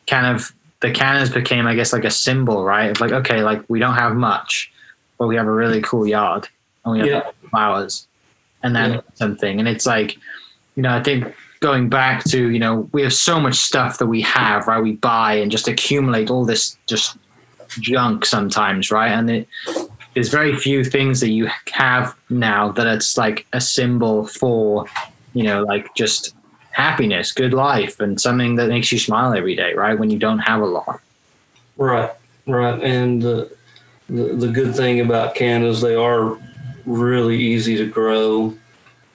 kind 0.07 0.27
of 0.27 0.53
the 0.81 0.93
cannas 0.93 1.29
became, 1.31 1.67
I 1.67 1.75
guess, 1.75 1.93
like 1.93 2.05
a 2.05 2.11
symbol, 2.11 2.65
right? 2.65 2.91
It's 2.91 3.01
like 3.01 3.13
okay, 3.13 3.43
like 3.43 3.65
we 3.69 3.81
don't 3.81 3.95
have 3.97 4.15
much, 4.15 4.71
but 5.19 5.27
we 5.27 5.37
have 5.37 5.47
a 5.47 5.53
really 5.53 5.81
cool 5.83 6.07
yard 6.07 6.49
and 6.85 6.93
we 6.93 6.99
have 7.01 7.09
Yeah. 7.09 7.23
flowers, 7.51 8.07
and 8.63 8.77
then 8.77 8.93
Yeah. 8.93 9.01
something, 9.15 9.59
and 9.59 9.69
it's 9.69 9.87
like, 9.87 10.17
you 10.77 10.83
know, 10.83 10.91
I 10.91 11.03
think 11.03 11.35
going 11.61 11.89
back 11.89 12.23
to 12.23 12.51
you 12.51 12.61
know 12.61 12.89
we 12.93 13.03
have 13.03 13.13
so 13.13 13.41
much 13.41 13.57
stuff 13.57 13.99
that 13.99 14.07
we 14.07 14.21
have, 14.21 14.69
right? 14.69 14.81
We 14.81 14.93
buy 14.93 15.35
and 15.35 15.51
just 15.51 15.67
accumulate 15.67 16.31
all 16.31 16.45
this 16.45 16.79
just 16.89 17.17
junk 17.69 18.25
sometimes, 18.25 18.91
right? 18.91 19.11
And 19.11 19.31
it, 19.31 19.49
there's 20.15 20.31
very 20.31 20.57
few 20.57 20.85
things 20.85 21.21
that 21.21 21.31
you 21.31 21.49
have 21.73 22.17
now 22.29 22.73
that 22.73 22.87
it's 22.87 23.17
like 23.17 23.47
a 23.53 23.61
symbol 23.61 24.27
for, 24.27 24.87
you 25.35 25.45
know, 25.45 25.63
like 25.63 25.95
just 25.95 26.35
happiness, 26.73 27.33
good 27.33 27.53
life, 27.53 28.01
and 28.01 28.21
something 28.21 28.57
that 28.57 28.69
makes 28.69 28.91
you 28.93 28.99
smile 28.99 29.35
every 29.35 29.55
day, 29.55 29.75
right? 29.75 29.99
When 29.99 30.11
you 30.11 30.19
don't 30.19 30.39
have 30.39 30.61
a 30.61 30.67
lot. 30.67 31.01
Right, 31.77 32.11
right. 32.47 32.83
And 32.83 33.23
the, 33.23 33.51
the, 34.09 34.35
the 34.35 34.49
good 34.49 34.75
thing 34.75 35.01
about 35.01 35.35
cannas, 35.35 35.81
they 35.81 35.95
are 35.95 36.39
really 36.87 37.37
easy 37.37 37.77
to 37.77 37.87
grow. 37.87 38.57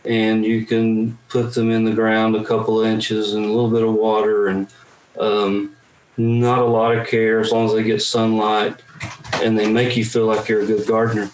And 0.05 0.43
you 0.43 0.65
can 0.65 1.17
put 1.29 1.53
them 1.53 1.71
in 1.71 1.85
the 1.85 1.93
ground 1.93 2.35
a 2.35 2.43
couple 2.43 2.81
inches 2.81 3.33
and 3.33 3.45
a 3.45 3.47
little 3.47 3.69
bit 3.69 3.83
of 3.83 3.93
water 3.93 4.47
and 4.47 4.67
um, 5.19 5.75
not 6.17 6.59
a 6.59 6.65
lot 6.65 6.95
of 6.95 7.07
care 7.07 7.39
as 7.39 7.51
long 7.51 7.65
as 7.65 7.73
they 7.73 7.83
get 7.83 8.01
sunlight 8.01 8.81
and 9.35 9.57
they 9.57 9.69
make 9.71 9.97
you 9.97 10.05
feel 10.05 10.25
like 10.25 10.47
you're 10.47 10.61
a 10.61 10.65
good 10.65 10.87
gardener, 10.87 11.29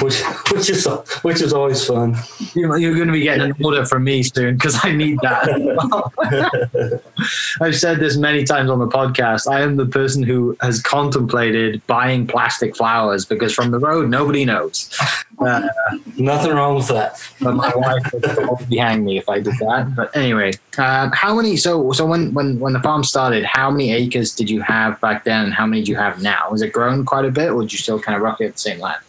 which 0.00 0.20
which 0.52 0.70
is 0.70 0.86
which 1.22 1.40
is 1.42 1.52
always 1.52 1.84
fun. 1.84 2.16
You- 2.54 2.74
You're 2.76 2.94
going 2.94 3.08
to 3.08 3.12
be 3.12 3.20
getting 3.22 3.42
an 3.50 3.54
order 3.64 3.84
from 3.84 4.04
me 4.04 4.22
soon 4.22 4.54
because 4.56 4.78
I 4.84 4.92
need 4.92 5.18
that. 5.22 7.02
I've 7.60 7.76
said 7.76 7.98
this 8.00 8.16
many 8.16 8.44
times 8.44 8.70
on 8.70 8.78
the 8.78 8.86
podcast. 8.88 9.50
I 9.50 9.60
am 9.60 9.76
the 9.76 9.86
person 9.86 10.22
who 10.22 10.56
has 10.60 10.80
contemplated 10.82 11.82
buying 11.86 12.26
plastic 12.26 12.76
flowers 12.76 13.24
because 13.24 13.52
from 13.54 13.70
the 13.70 13.78
road 13.78 14.08
nobody 14.08 14.44
knows. 14.44 14.90
Uh, 15.38 15.68
Nothing 16.16 16.52
wrong 16.52 16.76
with 16.76 16.88
that. 16.88 17.20
but 17.40 17.54
my 17.54 17.72
wife 17.74 18.12
would 18.12 18.22
probably 18.22 18.76
hang 18.76 19.04
me 19.04 19.18
if 19.18 19.28
I 19.28 19.40
did 19.40 19.54
that. 19.60 19.94
But 19.96 20.14
anyway, 20.16 20.52
uh, 20.78 21.10
how 21.12 21.34
many? 21.34 21.56
So, 21.56 21.92
so 21.92 22.06
when 22.06 22.32
when 22.34 22.58
when 22.58 22.72
the 22.72 22.80
farm 22.80 23.04
started, 23.04 23.44
how 23.44 23.70
many 23.70 23.92
acres 23.92 24.34
did 24.34 24.48
you 24.50 24.60
have 24.62 25.00
back 25.00 25.24
then, 25.24 25.44
and 25.46 25.54
how 25.54 25.66
many 25.66 25.82
do 25.82 25.90
you 25.92 25.96
have 25.98 26.22
now? 26.22 26.48
Was 26.50 26.62
it 26.62 26.72
grown 26.72 27.04
quite 27.04 27.24
a 27.24 27.30
bit, 27.30 27.50
or 27.50 27.62
did 27.62 27.72
you 27.72 27.78
still 27.78 27.98
kind 28.00 28.16
of 28.16 28.22
roughly 28.22 28.46
have 28.46 28.54
the 28.54 28.58
same 28.60 28.80
land? 28.80 29.00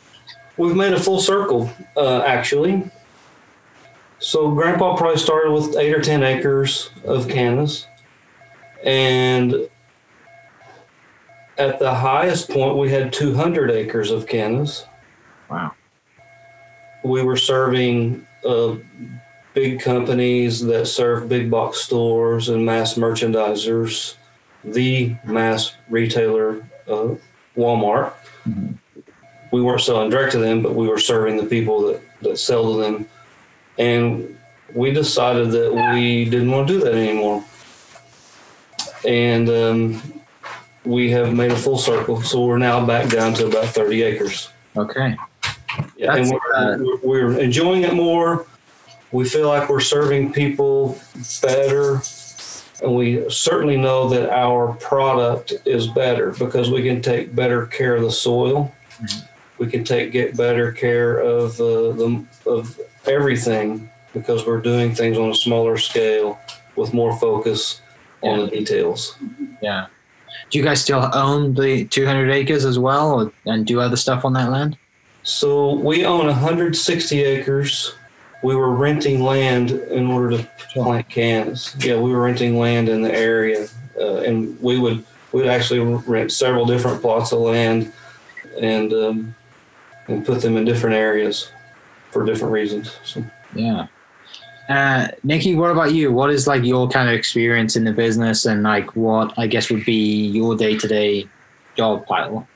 We've 0.58 0.76
made 0.76 0.94
a 0.94 1.00
full 1.00 1.20
circle, 1.20 1.72
uh, 1.96 2.20
actually. 2.20 2.84
So 4.20 4.52
Grandpa 4.52 4.96
probably 4.96 5.18
started 5.18 5.52
with 5.52 5.76
eight 5.78 5.94
or 5.94 6.02
ten 6.02 6.24
acres 6.24 6.92
of 7.06 7.28
cannas, 7.28 7.88
and 8.86 9.70
at 11.58 11.80
the 11.80 11.94
highest 11.94 12.50
point, 12.50 12.78
we 12.78 12.92
had 12.92 13.14
200 13.14 13.72
acres 13.72 14.12
of 14.12 14.28
cannas. 14.28 14.86
Wow. 15.50 15.74
We 17.04 17.24
were 17.24 17.38
serving 17.38 18.28
uh, 18.46 18.76
big 19.54 19.80
companies 19.80 20.62
that 20.66 20.86
serve 20.86 21.30
big 21.30 21.50
box 21.50 21.80
stores 21.80 22.50
and 22.50 22.66
mass 22.66 22.96
merchandisers, 22.96 24.16
the 24.64 25.16
mass 25.26 25.76
retailer, 25.90 26.68
uh, 26.88 27.16
Walmart 27.58 28.14
we 29.52 29.62
weren't 29.62 29.82
selling 29.82 30.10
direct 30.10 30.32
to 30.32 30.40
them, 30.40 30.62
but 30.62 30.74
we 30.74 30.88
were 30.88 30.98
serving 31.00 31.38
the 31.38 31.46
people 31.46 31.82
that, 31.88 32.02
that 32.22 32.38
sell 32.38 32.74
to 32.74 32.82
them. 32.82 33.06
And 33.78 34.38
we 34.74 34.92
decided 34.92 35.52
that 35.52 35.74
we 35.94 36.26
didn't 36.26 36.52
want 36.52 36.68
to 36.68 36.74
do 36.74 36.80
that 36.86 36.94
anymore. 36.94 37.44
And 39.06 39.50
um, 39.50 40.22
we 40.86 41.12
have 41.12 41.34
made 41.34 41.52
a 41.52 41.56
full 41.56 41.78
circle. 41.78 42.22
So 42.22 42.46
we're 42.46 42.58
now 42.58 42.86
back 42.86 43.10
down 43.10 43.34
to 43.36 43.48
about 43.48 43.66
30 43.66 44.02
acres. 44.04 44.50
Okay. 44.78 45.18
Yeah, 45.98 46.16
and 46.16 46.32
we're, 46.32 46.78
we're, 46.78 46.98
we're 47.04 47.40
enjoying 47.40 47.84
it 47.84 47.94
more. 47.94 48.46
We 49.12 49.28
feel 49.28 49.48
like 49.48 49.70
we're 49.70 49.82
serving 49.82 50.32
people 50.32 50.98
better. 51.42 52.02
And 52.82 52.96
we 52.96 53.30
certainly 53.30 53.78
know 53.78 54.10
that 54.10 54.30
our 54.30 54.74
product 54.74 55.54
is 55.66 55.88
better 55.88 56.32
because 56.32 56.72
we 56.72 56.84
can 56.84 57.02
take 57.02 57.36
better 57.36 57.66
care 57.68 57.96
of 57.96 58.04
the 58.04 58.12
soil. 58.12 58.74
We 59.62 59.68
can 59.68 59.84
take 59.84 60.12
get 60.12 60.36
better 60.36 60.72
care 60.72 61.20
of 61.20 61.62
uh, 61.62 61.92
the 61.94 62.26
of 62.48 62.82
everything 63.06 63.92
because 64.12 64.48
we're 64.48 64.60
doing 64.60 64.96
things 64.96 65.20
on 65.20 65.30
a 65.30 65.36
smaller 65.36 65.78
scale 65.78 66.40
with 66.76 66.96
more 66.96 67.16
focus 67.20 67.80
on 68.24 68.40
the 68.40 68.48
details. 68.48 69.16
Yeah. 69.62 69.86
Do 70.50 70.58
you 70.58 70.64
guys 70.64 70.82
still 70.82 71.08
own 71.14 71.54
the 71.54 71.86
200 71.86 72.32
acres 72.32 72.66
as 72.66 72.80
well, 72.80 73.22
or, 73.22 73.32
and 73.46 73.64
do 73.64 73.80
other 73.80 73.96
stuff 73.96 74.26
on 74.26 74.34
that 74.34 74.50
land? 74.50 74.80
So 75.22 75.76
we 75.76 76.06
own 76.06 76.26
160 76.26 77.24
acres. 77.24 77.94
We 78.42 78.56
were 78.56 78.72
renting 78.72 79.22
land 79.22 79.70
in 79.70 80.08
order 80.08 80.40
to 80.40 80.50
plant 80.74 81.08
cannas. 81.08 81.76
Yeah, 81.78 82.00
we 82.00 82.12
were 82.12 82.22
renting 82.22 82.58
land 82.58 82.90
in 82.90 83.04
the 83.04 83.14
area, 83.14 83.68
uh, 83.96 84.22
and 84.22 84.60
we 84.60 84.80
would 84.80 85.06
we'd 85.34 85.46
actually 85.46 85.82
rent 86.08 86.32
several 86.32 86.66
different 86.66 87.00
plots 87.04 87.32
of 87.32 87.42
land, 87.42 87.94
and 88.60 88.92
um, 88.92 89.36
and 90.08 90.26
put 90.26 90.42
them 90.42 90.58
in 90.58 90.66
different 90.66 90.96
areas 90.96 91.52
for 92.12 92.26
different 92.26 92.54
reasons. 92.54 92.98
So 93.04 93.24
Yeah. 93.56 93.88
Uh, 94.70 95.08
Nikki, 95.24 95.56
what 95.56 95.72
about 95.72 95.94
you? 95.94 96.14
What 96.14 96.30
is 96.32 96.48
like 96.48 96.64
your 96.64 96.88
kind 96.88 97.10
of 97.10 97.16
experience 97.16 97.76
in 97.76 97.84
the 97.84 97.92
business, 97.92 98.46
and 98.46 98.64
like 98.64 98.96
what 98.96 99.34
I 99.38 99.48
guess 99.48 99.70
would 99.70 99.84
be 99.84 100.28
your 100.28 100.56
day 100.56 100.78
to 100.78 100.88
day 100.88 101.28
job 101.76 102.08
title? 102.08 102.48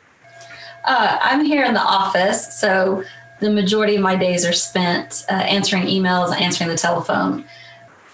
Uh, 0.86 1.18
I'm 1.22 1.44
here 1.44 1.66
in 1.66 1.74
the 1.74 1.82
office, 1.82 2.58
so 2.58 3.04
the 3.42 3.50
majority 3.50 3.96
of 3.96 4.02
my 4.02 4.16
days 4.16 4.46
are 4.46 4.54
spent 4.54 5.26
uh, 5.30 5.34
answering 5.34 5.84
emails, 5.84 6.34
answering 6.40 6.70
the 6.70 6.78
telephone. 6.78 7.44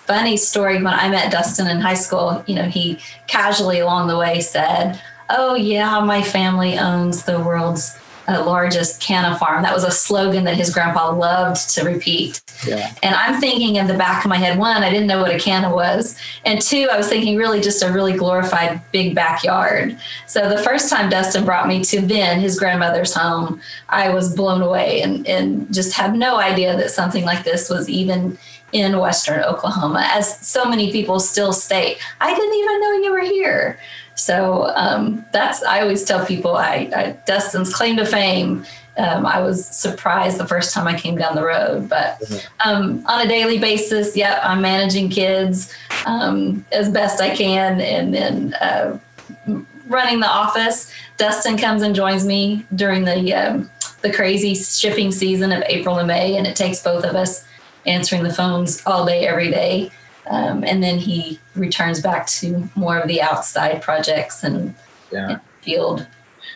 Funny 0.06 0.36
story 0.36 0.76
when 0.76 0.88
I 0.88 1.10
met 1.10 1.32
Dustin 1.32 1.68
in 1.68 1.80
high 1.80 1.94
school, 1.94 2.44
you 2.48 2.56
know, 2.56 2.68
he 2.68 2.98
casually 3.28 3.80
along 3.80 4.08
the 4.08 4.18
way 4.18 4.42
said, 4.42 5.00
Oh, 5.30 5.54
yeah, 5.56 6.00
my 6.02 6.22
family 6.22 6.78
owns 6.78 7.24
the 7.24 7.40
world's 7.40 7.98
uh, 8.28 8.44
largest 8.46 9.02
canna 9.02 9.38
farm. 9.38 9.64
That 9.64 9.74
was 9.74 9.84
a 9.84 9.92
slogan 9.92 10.44
that 10.46 10.56
his 10.56 10.74
grandpa 10.74 11.12
loved 11.12 11.70
to 11.76 11.84
repeat. 11.84 12.42
Yeah. 12.68 12.94
And 13.02 13.16
I'm 13.16 13.40
thinking 13.40 13.76
in 13.76 13.88
the 13.88 13.98
back 13.98 14.24
of 14.24 14.30
my 14.30 14.38
head, 14.38 14.58
one, 14.58 14.84
I 14.84 14.90
didn't 14.90 15.08
know 15.08 15.22
what 15.22 15.34
a 15.34 15.40
canna 15.40 15.74
was. 15.74 16.18
And 16.46 16.62
two, 16.62 16.88
I 16.92 16.98
was 16.98 17.08
thinking 17.08 17.38
really 17.38 17.62
just 17.62 17.84
a 17.84 17.92
really 17.92 18.14
glorified 18.14 18.82
big 18.92 19.16
backyard. 19.16 19.98
So 20.28 20.50
the 20.50 20.62
first 20.64 20.90
time 20.90 21.10
Dustin 21.10 21.46
brought 21.46 21.68
me 21.68 21.84
to 21.86 22.02
then 22.02 22.40
his 22.40 22.60
grandmother's 22.60 23.14
home, 23.14 23.62
I 23.90 24.10
was 24.10 24.36
blown 24.36 24.62
away 24.62 25.02
and, 25.02 25.28
and 25.28 25.74
just 25.74 25.94
had 25.94 26.16
no 26.16 26.38
idea 26.38 26.76
that 26.78 26.92
something 26.92 27.26
like 27.26 27.44
this 27.44 27.70
was 27.70 27.90
even 27.90 28.38
in 28.72 28.98
Western 29.00 29.44
Oklahoma, 29.44 30.08
as 30.12 30.40
so 30.40 30.66
many 30.66 30.92
people 30.92 31.20
still 31.20 31.54
state, 31.54 31.98
I 32.20 32.34
didn't 32.34 32.54
even 32.54 32.82
know 32.82 32.92
you 32.94 33.12
were 33.12 33.22
here. 33.22 33.80
So 34.16 34.72
um, 34.76 35.26
that's, 35.32 35.64
I 35.64 35.82
always 35.82 36.04
tell 36.04 36.26
people, 36.26 36.56
I, 36.56 36.90
I 36.96 37.18
Dustin's 37.26 37.74
claim 37.74 37.98
to 37.98 38.06
fame. 38.06 38.66
Um, 38.98 39.26
I 39.26 39.40
was 39.40 39.66
surprised 39.66 40.38
the 40.38 40.48
first 40.48 40.74
time 40.74 40.86
I 40.88 40.98
came 40.98 41.18
down 41.18 41.36
the 41.36 41.46
road, 41.46 41.88
but 41.88 42.22
um, 42.64 43.04
on 43.08 43.22
a 43.22 43.28
daily 43.28 43.58
basis, 43.58 44.18
yeah, 44.18 44.42
I'm 44.44 44.62
managing 44.62 45.10
kids 45.10 45.74
um, 46.06 46.66
as 46.72 46.90
best 46.90 47.22
I 47.22 47.36
can, 47.36 47.80
and 47.80 48.14
then 48.14 48.54
uh, 48.56 49.00
running 49.88 50.20
the 50.20 50.28
office. 50.28 50.92
Dustin 51.18 51.58
comes 51.58 51.84
and 51.84 51.96
joins 51.96 52.26
me 52.26 52.66
during 52.76 53.06
the 53.06 53.34
um, 53.34 53.72
the 54.02 54.12
crazy 54.12 54.56
shipping 54.56 55.12
season 55.12 55.52
of 55.52 55.64
April 55.68 55.98
and 55.98 56.08
May, 56.08 56.36
and 56.36 56.46
it 56.46 56.56
takes 56.56 56.84
both 56.84 57.06
of 57.06 57.16
us 57.16 57.46
answering 57.86 58.24
the 58.24 58.34
phones 58.34 58.82
all 58.86 59.06
day, 59.06 59.28
every 59.28 59.50
day. 59.50 59.92
Um, 60.30 60.64
and 60.64 60.84
then 60.84 60.98
he 60.98 61.40
returns 61.56 62.00
back 62.02 62.28
to 62.28 62.70
more 62.76 63.00
of 63.00 63.08
the 63.08 63.22
outside 63.22 63.82
projects 63.82 64.44
and, 64.44 64.76
Yeah. 65.12 65.30
and 65.30 65.42
field. 65.62 66.08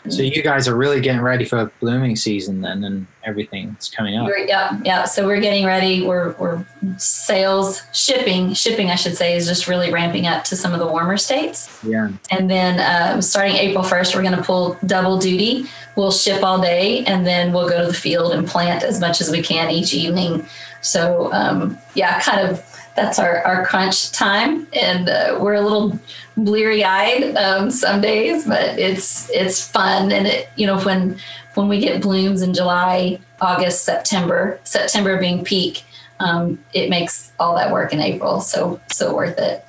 So 0.10 0.22
you 0.22 0.44
guys 0.44 0.67
are 0.67 0.75
really 0.75 1.01
getting 1.01 1.22
ready 1.22 1.46
for 1.46 1.72
blooming 1.79 2.15
season 2.15 2.62
then, 2.62 2.84
and 2.84 3.08
everything 3.24 3.70
everything's 3.70 3.89
coming 3.89 4.17
up. 4.17 4.27
We're, 4.27 4.38
yeah, 4.46 4.79
yeah. 4.84 5.05
So 5.05 5.25
we're 5.25 5.39
getting 5.39 5.65
ready. 5.65 6.05
We're 6.05 6.34
we're 6.34 6.63
sales, 6.98 7.82
shipping, 7.91 8.53
shipping, 8.53 8.91
I 8.91 8.96
should 8.96 9.17
say, 9.17 9.36
is 9.36 9.48
just 9.48 9.67
really 9.67 9.91
ramping 9.91 10.27
up 10.27 10.44
to 10.46 10.55
some 10.55 10.74
of 10.74 10.79
the 10.79 10.86
warmer 10.86 11.17
states. 11.17 11.79
Yeah. 11.84 12.10
And 12.29 12.50
then 12.50 12.79
uh, 12.79 13.20
starting 13.22 13.55
April 13.55 13.84
first, 13.84 14.15
we're 14.15 14.22
going 14.22 14.36
to 14.36 14.44
pull 14.44 14.77
double 14.86 15.17
duty. 15.17 15.65
We'll 15.96 16.12
ship 16.12 16.44
all 16.44 16.62
day, 16.62 17.03
and 17.05 17.25
then 17.25 17.51
we'll 17.51 17.67
go 17.67 17.82
to 17.82 17.88
the 17.88 17.94
field 17.94 18.34
and 18.34 18.48
plant 18.48 18.84
as 18.84 19.00
much 19.00 19.22
as 19.22 19.32
we 19.32 19.41
can 19.41 19.72
each 19.72 19.94
evening. 19.94 20.46
So 20.86 21.32
um, 21.34 21.77
yeah, 21.96 22.22
kind 22.22 22.48
of 22.48 22.63
that's 22.96 23.20
our, 23.20 23.42
our 23.44 23.65
crunch 23.65 24.12
time 24.12 24.68
and 24.72 25.10
uh, 25.10 25.38
we're 25.42 25.56
a 25.56 25.62
little 25.62 26.00
bleary 26.38 26.84
eyed 26.84 27.36
um, 27.36 27.70
some 27.70 28.00
days 28.00 28.48
but 28.48 28.80
it's 28.80 29.30
it's 29.32 29.68
fun 29.68 30.13
and 30.13 30.25
it 30.25 30.50
you 30.56 30.65
know 30.65 30.80
when 30.80 31.18
when 31.56 31.68
we 31.68 31.77
get 31.80 32.01
blooms 32.01 32.42
in 32.42 32.54
july 32.54 33.20
august 33.42 33.84
september 33.84 34.58
september 34.63 35.20
being 35.20 35.44
peak 35.44 35.84
um, 36.22 36.58
it 36.74 36.89
makes 36.89 37.34
all 37.38 37.54
that 37.54 37.70
work 37.70 37.92
in 37.92 38.00
april 38.00 38.39
so 38.39 38.80
so 38.89 39.13
worth 39.13 39.38
it 39.38 39.65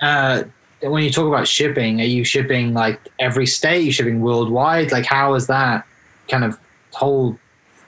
Uh, 0.00 0.44
when 0.82 1.02
you 1.02 1.10
talk 1.10 1.26
about 1.26 1.48
shipping, 1.48 2.00
are 2.00 2.04
you 2.04 2.22
shipping 2.24 2.74
like 2.74 3.00
every 3.18 3.46
state? 3.46 3.78
Are 3.78 3.80
you 3.80 3.92
shipping 3.92 4.20
worldwide? 4.20 4.92
Like, 4.92 5.06
how 5.06 5.32
is 5.34 5.46
that 5.46 5.86
kind 6.28 6.44
of 6.44 6.58
whole 6.92 7.38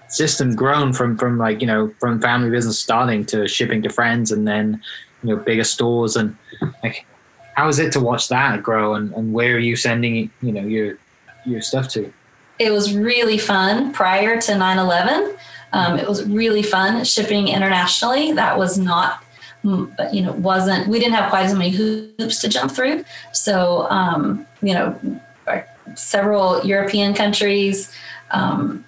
system 0.09 0.55
grown 0.55 0.93
from 0.93 1.17
from 1.17 1.38
like 1.38 1.61
you 1.61 1.67
know 1.67 1.93
from 2.00 2.21
family 2.21 2.50
business 2.50 2.79
starting 2.79 3.25
to 3.27 3.47
shipping 3.47 3.83
to 3.83 3.88
friends 3.88 4.33
and 4.33 4.47
then 4.47 4.81
you 5.23 5.35
know 5.35 5.37
bigger 5.43 5.65
stores 5.65 6.17
and 6.17 6.37
like 6.83 7.07
how 7.55 7.69
is 7.69 7.79
it 7.79 7.93
to 7.93 8.00
watch 8.00 8.29
that 8.29 8.62
grow 8.62 8.95
and, 8.95 9.12
and 9.15 9.33
where 9.33 9.57
are 9.57 9.59
you 9.59 9.77
sending 9.77 10.31
you 10.43 10.53
know 10.53 10.62
your 10.62 10.99
your 11.45 11.61
stuff 11.61 11.88
to? 11.88 12.12
it 12.59 12.73
was 12.73 12.97
really 12.97 13.38
fun 13.38 13.93
prior 13.93 14.41
to 14.41 14.53
9-11 14.53 15.38
um, 15.73 15.99
it 15.99 16.09
was 16.09 16.25
really 16.25 16.62
fun 16.62 17.05
shipping 17.05 17.49
internationally. 17.49 18.33
That 18.33 18.59
was 18.59 18.79
not 18.79 19.23
mm, 19.62 20.15
you 20.15 20.23
know 20.23 20.33
wasn't 20.33 20.88
we 20.88 20.99
didn't 20.99 21.15
have 21.15 21.29
quite 21.29 21.45
as 21.45 21.53
many 21.53 21.71
hoops 21.71 22.41
to 22.41 22.49
jump 22.49 22.73
through. 22.73 23.05
So 23.33 23.87
um, 23.91 24.47
you 24.62 24.75
know 24.75 24.99
several 25.95 26.65
european 26.65 27.15
countries 27.15 27.93
um, 28.31 28.85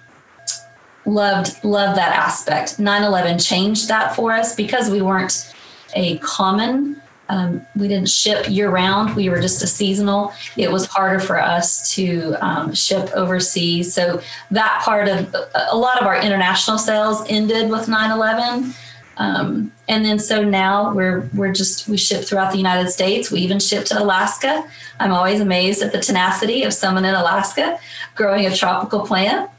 loved 1.11 1.63
loved 1.63 1.97
that 1.97 2.15
aspect. 2.15 2.77
9-11 2.77 3.45
changed 3.45 3.87
that 3.89 4.15
for 4.15 4.31
us 4.31 4.55
because 4.55 4.89
we 4.89 5.01
weren't 5.01 5.53
a 5.95 6.17
common 6.19 7.01
um, 7.29 7.65
we 7.77 7.87
didn't 7.87 8.09
ship 8.09 8.49
year 8.49 8.69
round 8.69 9.15
we 9.15 9.29
were 9.29 9.39
just 9.39 9.63
a 9.63 9.67
seasonal. 9.67 10.33
It 10.57 10.69
was 10.69 10.85
harder 10.85 11.19
for 11.19 11.41
us 11.41 11.93
to 11.95 12.35
um, 12.41 12.73
ship 12.73 13.09
overseas. 13.15 13.93
So 13.93 14.21
that 14.51 14.81
part 14.83 15.07
of 15.07 15.33
a 15.71 15.77
lot 15.77 16.01
of 16.01 16.07
our 16.07 16.19
international 16.19 16.77
sales 16.77 17.23
ended 17.29 17.69
with 17.69 17.87
9-11 17.87 18.75
um, 19.17 19.71
and 19.87 20.03
then 20.03 20.19
so 20.19 20.43
now 20.43 20.93
we're 20.93 21.29
we're 21.33 21.51
just 21.51 21.87
we 21.87 21.97
ship 21.97 22.23
throughout 22.23 22.51
the 22.51 22.57
united 22.57 22.89
states. 22.89 23.29
We 23.29 23.41
even 23.41 23.59
ship 23.59 23.85
to 23.85 24.01
alaska. 24.01 24.67
I'm 24.99 25.11
always 25.11 25.41
amazed 25.41 25.81
at 25.83 25.91
the 25.91 25.99
tenacity 25.99 26.63
of 26.63 26.73
someone 26.73 27.05
in 27.05 27.13
alaska 27.13 27.79
growing 28.15 28.45
a 28.45 28.55
tropical 28.55 29.05
plant 29.05 29.49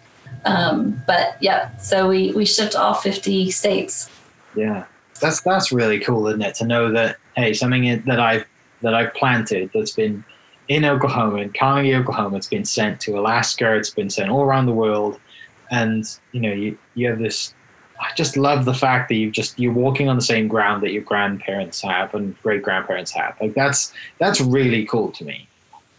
um, 0.45 1.03
but 1.07 1.37
yeah, 1.41 1.77
so 1.77 2.09
we 2.09 2.33
we 2.33 2.45
shipped 2.45 2.75
all 2.75 2.95
50 2.95 3.51
states. 3.51 4.11
Yeah, 4.55 4.85
that's 5.21 5.41
that's 5.43 5.73
really 5.73 6.01
cool, 6.01 6.27
isn't 6.29 6.43
it? 6.43 6.55
To 6.57 6.67
know 6.67 6.91
that 6.93 7.17
hey, 7.37 7.53
something 7.53 8.03
that 8.07 8.21
I've 8.21 8.47
that 8.83 8.95
I've 8.95 9.15
planted 9.15 9.71
that's 9.73 9.93
been 9.93 10.25
in 10.69 10.85
Oklahoma, 10.85 11.39
in 11.39 11.53
Carnegie, 11.53 11.95
Oklahoma, 11.95 12.37
it's 12.37 12.49
been 12.49 12.65
sent 12.65 13.01
to 13.01 13.19
Alaska, 13.19 13.77
it's 13.77 13.91
been 13.91 14.11
sent 14.11 14.31
all 14.31 14.43
around 14.43 14.67
the 14.67 14.73
world, 14.73 15.21
and 15.71 16.05
you 16.33 16.41
know 16.41 16.53
you 16.53 16.79
you 16.95 17.09
have 17.09 17.19
this. 17.19 17.55
I 18.01 18.13
just 18.17 18.37
love 18.37 18.65
the 18.65 18.75
fact 18.75 19.09
that 19.11 19.15
you 19.15 19.31
just 19.31 19.59
you're 19.61 19.73
walking 19.73 20.09
on 20.09 20.17
the 20.17 20.23
same 20.23 20.49
ground 20.49 20.83
that 20.83 20.91
your 20.91 21.03
grandparents 21.03 21.81
have 21.83 22.15
and 22.15 22.37
great 22.43 22.63
grandparents 22.63 23.13
have. 23.13 23.37
Like 23.41 23.55
that's 23.55 23.93
that's 24.19 24.41
really 24.41 24.85
cool 24.87 25.13
to 25.13 25.25
me. 25.25 25.49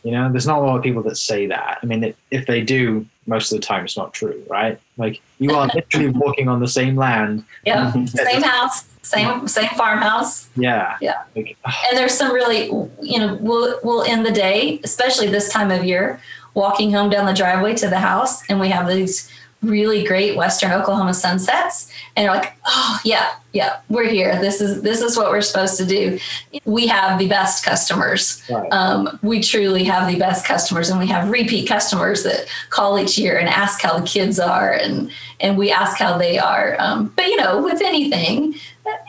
You 0.03 0.11
know, 0.11 0.31
there's 0.31 0.47
not 0.47 0.59
a 0.59 0.61
lot 0.61 0.77
of 0.77 0.83
people 0.83 1.01
that 1.03 1.17
say 1.17 1.47
that. 1.47 1.79
I 1.81 1.85
mean, 1.85 2.13
if 2.29 2.45
they 2.45 2.61
do, 2.61 3.05
most 3.25 3.51
of 3.51 3.59
the 3.59 3.65
time 3.65 3.85
it's 3.85 3.95
not 3.95 4.13
true, 4.13 4.43
right? 4.49 4.79
Like 4.97 5.21
you 5.39 5.51
are 5.51 5.67
literally 5.73 6.09
walking 6.09 6.47
on 6.49 6.59
the 6.59 6.67
same 6.67 6.95
land. 6.95 7.45
Yeah, 7.65 7.91
same 8.05 8.41
house, 8.41 8.85
same 9.01 9.47
same 9.47 9.69
farmhouse. 9.69 10.49
Yeah, 10.55 10.97
yeah. 11.01 11.23
Like, 11.35 11.55
and 11.89 11.97
there's 11.97 12.13
some 12.13 12.33
really, 12.33 12.65
you 13.01 13.19
know, 13.19 13.37
we'll 13.39 13.79
we'll 13.83 14.03
end 14.03 14.25
the 14.25 14.31
day, 14.31 14.81
especially 14.83 15.27
this 15.27 15.49
time 15.49 15.71
of 15.71 15.85
year, 15.85 16.21
walking 16.53 16.91
home 16.91 17.09
down 17.09 17.25
the 17.25 17.33
driveway 17.33 17.75
to 17.75 17.87
the 17.87 17.99
house, 17.99 18.47
and 18.49 18.59
we 18.59 18.69
have 18.69 18.87
these 18.87 19.31
really 19.63 20.03
great 20.03 20.35
western 20.35 20.71
oklahoma 20.71 21.13
sunsets. 21.13 21.91
And 22.15 22.25
you're 22.25 22.33
like 22.33 22.53
oh 22.65 22.99
yeah 23.03 23.35
yeah 23.53 23.79
we're 23.89 24.07
here. 24.07 24.39
This 24.39 24.61
is 24.61 24.81
this 24.81 25.01
is 25.01 25.17
what 25.17 25.31
we're 25.31 25.41
supposed 25.41 25.77
to 25.77 25.85
do. 25.85 26.19
We 26.65 26.87
have 26.87 27.19
the 27.19 27.27
best 27.27 27.65
customers. 27.65 28.41
Right. 28.49 28.71
um, 28.71 29.19
we 29.21 29.41
truly 29.41 29.83
have 29.85 30.11
the 30.11 30.19
best 30.19 30.45
customers 30.45 30.89
and 30.89 30.99
we 30.99 31.07
have 31.07 31.29
repeat 31.29 31.67
customers 31.67 32.23
that 32.23 32.47
call 32.69 32.99
each 32.99 33.17
year 33.17 33.37
and 33.37 33.49
ask 33.49 33.81
how 33.81 33.97
the 33.97 34.05
kids 34.05 34.39
are 34.39 34.73
and 34.73 35.11
and 35.39 35.57
we 35.57 35.71
ask 35.71 35.97
how 35.97 36.17
they 36.17 36.37
are. 36.37 36.75
Um, 36.79 37.13
but 37.15 37.25
you 37.27 37.37
know 37.37 37.63
with 37.63 37.81
anything 37.81 38.55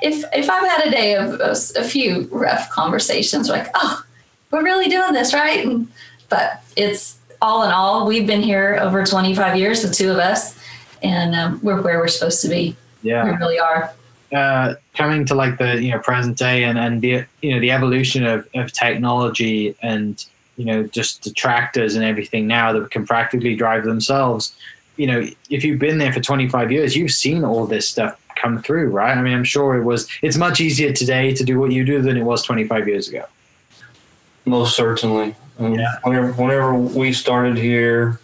if 0.02 0.24
if 0.32 0.48
i've 0.48 0.68
had 0.68 0.86
a 0.86 0.90
day 0.90 1.16
of 1.16 1.32
a, 1.40 1.56
a 1.76 1.82
few 1.82 2.28
rough 2.30 2.70
conversations 2.70 3.48
like 3.48 3.66
oh 3.74 4.04
we're 4.54 4.62
really 4.62 4.88
doing 4.88 5.12
this 5.12 5.34
right? 5.34 5.66
And, 5.66 5.88
but 6.28 6.62
it's 6.76 7.18
all 7.44 7.62
in 7.62 7.70
all, 7.70 8.06
we've 8.06 8.26
been 8.26 8.42
here 8.42 8.78
over 8.80 9.04
25 9.04 9.56
years, 9.56 9.82
the 9.82 9.94
two 9.94 10.10
of 10.10 10.16
us, 10.16 10.58
and 11.02 11.34
um, 11.34 11.60
we're 11.62 11.80
where 11.82 11.98
we're 11.98 12.08
supposed 12.08 12.40
to 12.40 12.48
be. 12.48 12.74
Yeah, 13.02 13.24
we 13.24 13.36
really 13.36 13.58
are. 13.58 13.92
Uh, 14.32 14.74
coming 14.94 15.26
to 15.26 15.34
like 15.34 15.58
the 15.58 15.80
you 15.80 15.90
know 15.90 15.98
present 15.98 16.38
day 16.38 16.64
and 16.64 16.78
and 16.78 17.02
the 17.02 17.24
you 17.42 17.52
know 17.52 17.60
the 17.60 17.70
evolution 17.70 18.24
of, 18.24 18.48
of 18.54 18.72
technology 18.72 19.76
and 19.82 20.24
you 20.56 20.64
know 20.64 20.84
just 20.84 21.22
the 21.22 21.30
tractors 21.30 21.94
and 21.94 22.04
everything 22.04 22.46
now 22.46 22.72
that 22.72 22.90
can 22.90 23.06
practically 23.06 23.54
drive 23.54 23.84
themselves. 23.84 24.56
You 24.96 25.06
know, 25.08 25.26
if 25.50 25.64
you've 25.64 25.80
been 25.80 25.98
there 25.98 26.12
for 26.12 26.20
25 26.20 26.72
years, 26.72 26.96
you've 26.96 27.10
seen 27.10 27.44
all 27.44 27.66
this 27.66 27.88
stuff 27.88 28.18
come 28.36 28.62
through, 28.62 28.88
right? 28.88 29.16
I 29.16 29.20
mean, 29.20 29.34
I'm 29.34 29.44
sure 29.44 29.76
it 29.76 29.84
was. 29.84 30.08
It's 30.22 30.38
much 30.38 30.60
easier 30.60 30.92
today 30.94 31.34
to 31.34 31.44
do 31.44 31.60
what 31.60 31.72
you 31.72 31.84
do 31.84 32.00
than 32.00 32.16
it 32.16 32.22
was 32.22 32.42
25 32.42 32.88
years 32.88 33.08
ago. 33.08 33.26
Most 34.44 34.76
certainly. 34.76 35.34
Um, 35.58 35.74
yeah. 35.74 35.98
Whenever, 36.02 36.32
whenever 36.32 36.74
we 36.74 37.12
started 37.12 37.56
here, 37.56 38.20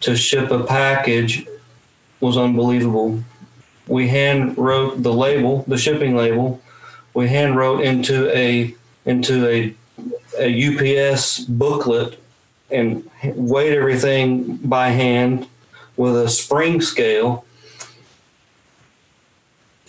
to 0.00 0.16
ship 0.16 0.50
a 0.50 0.64
package 0.64 1.46
was 2.20 2.36
unbelievable. 2.36 3.22
We 3.86 4.08
hand 4.08 4.56
wrote 4.58 5.02
the 5.02 5.12
label, 5.12 5.64
the 5.66 5.78
shipping 5.78 6.16
label. 6.16 6.60
We 7.14 7.28
hand 7.28 7.56
wrote 7.56 7.82
into 7.82 8.36
a 8.36 8.74
into 9.04 9.48
a, 9.48 9.74
a 10.38 11.04
UPS 11.08 11.40
booklet 11.40 12.18
and 12.70 13.08
weighed 13.22 13.76
everything 13.76 14.56
by 14.56 14.88
hand 14.88 15.46
with 15.96 16.16
a 16.16 16.28
spring 16.28 16.80
scale. 16.80 17.44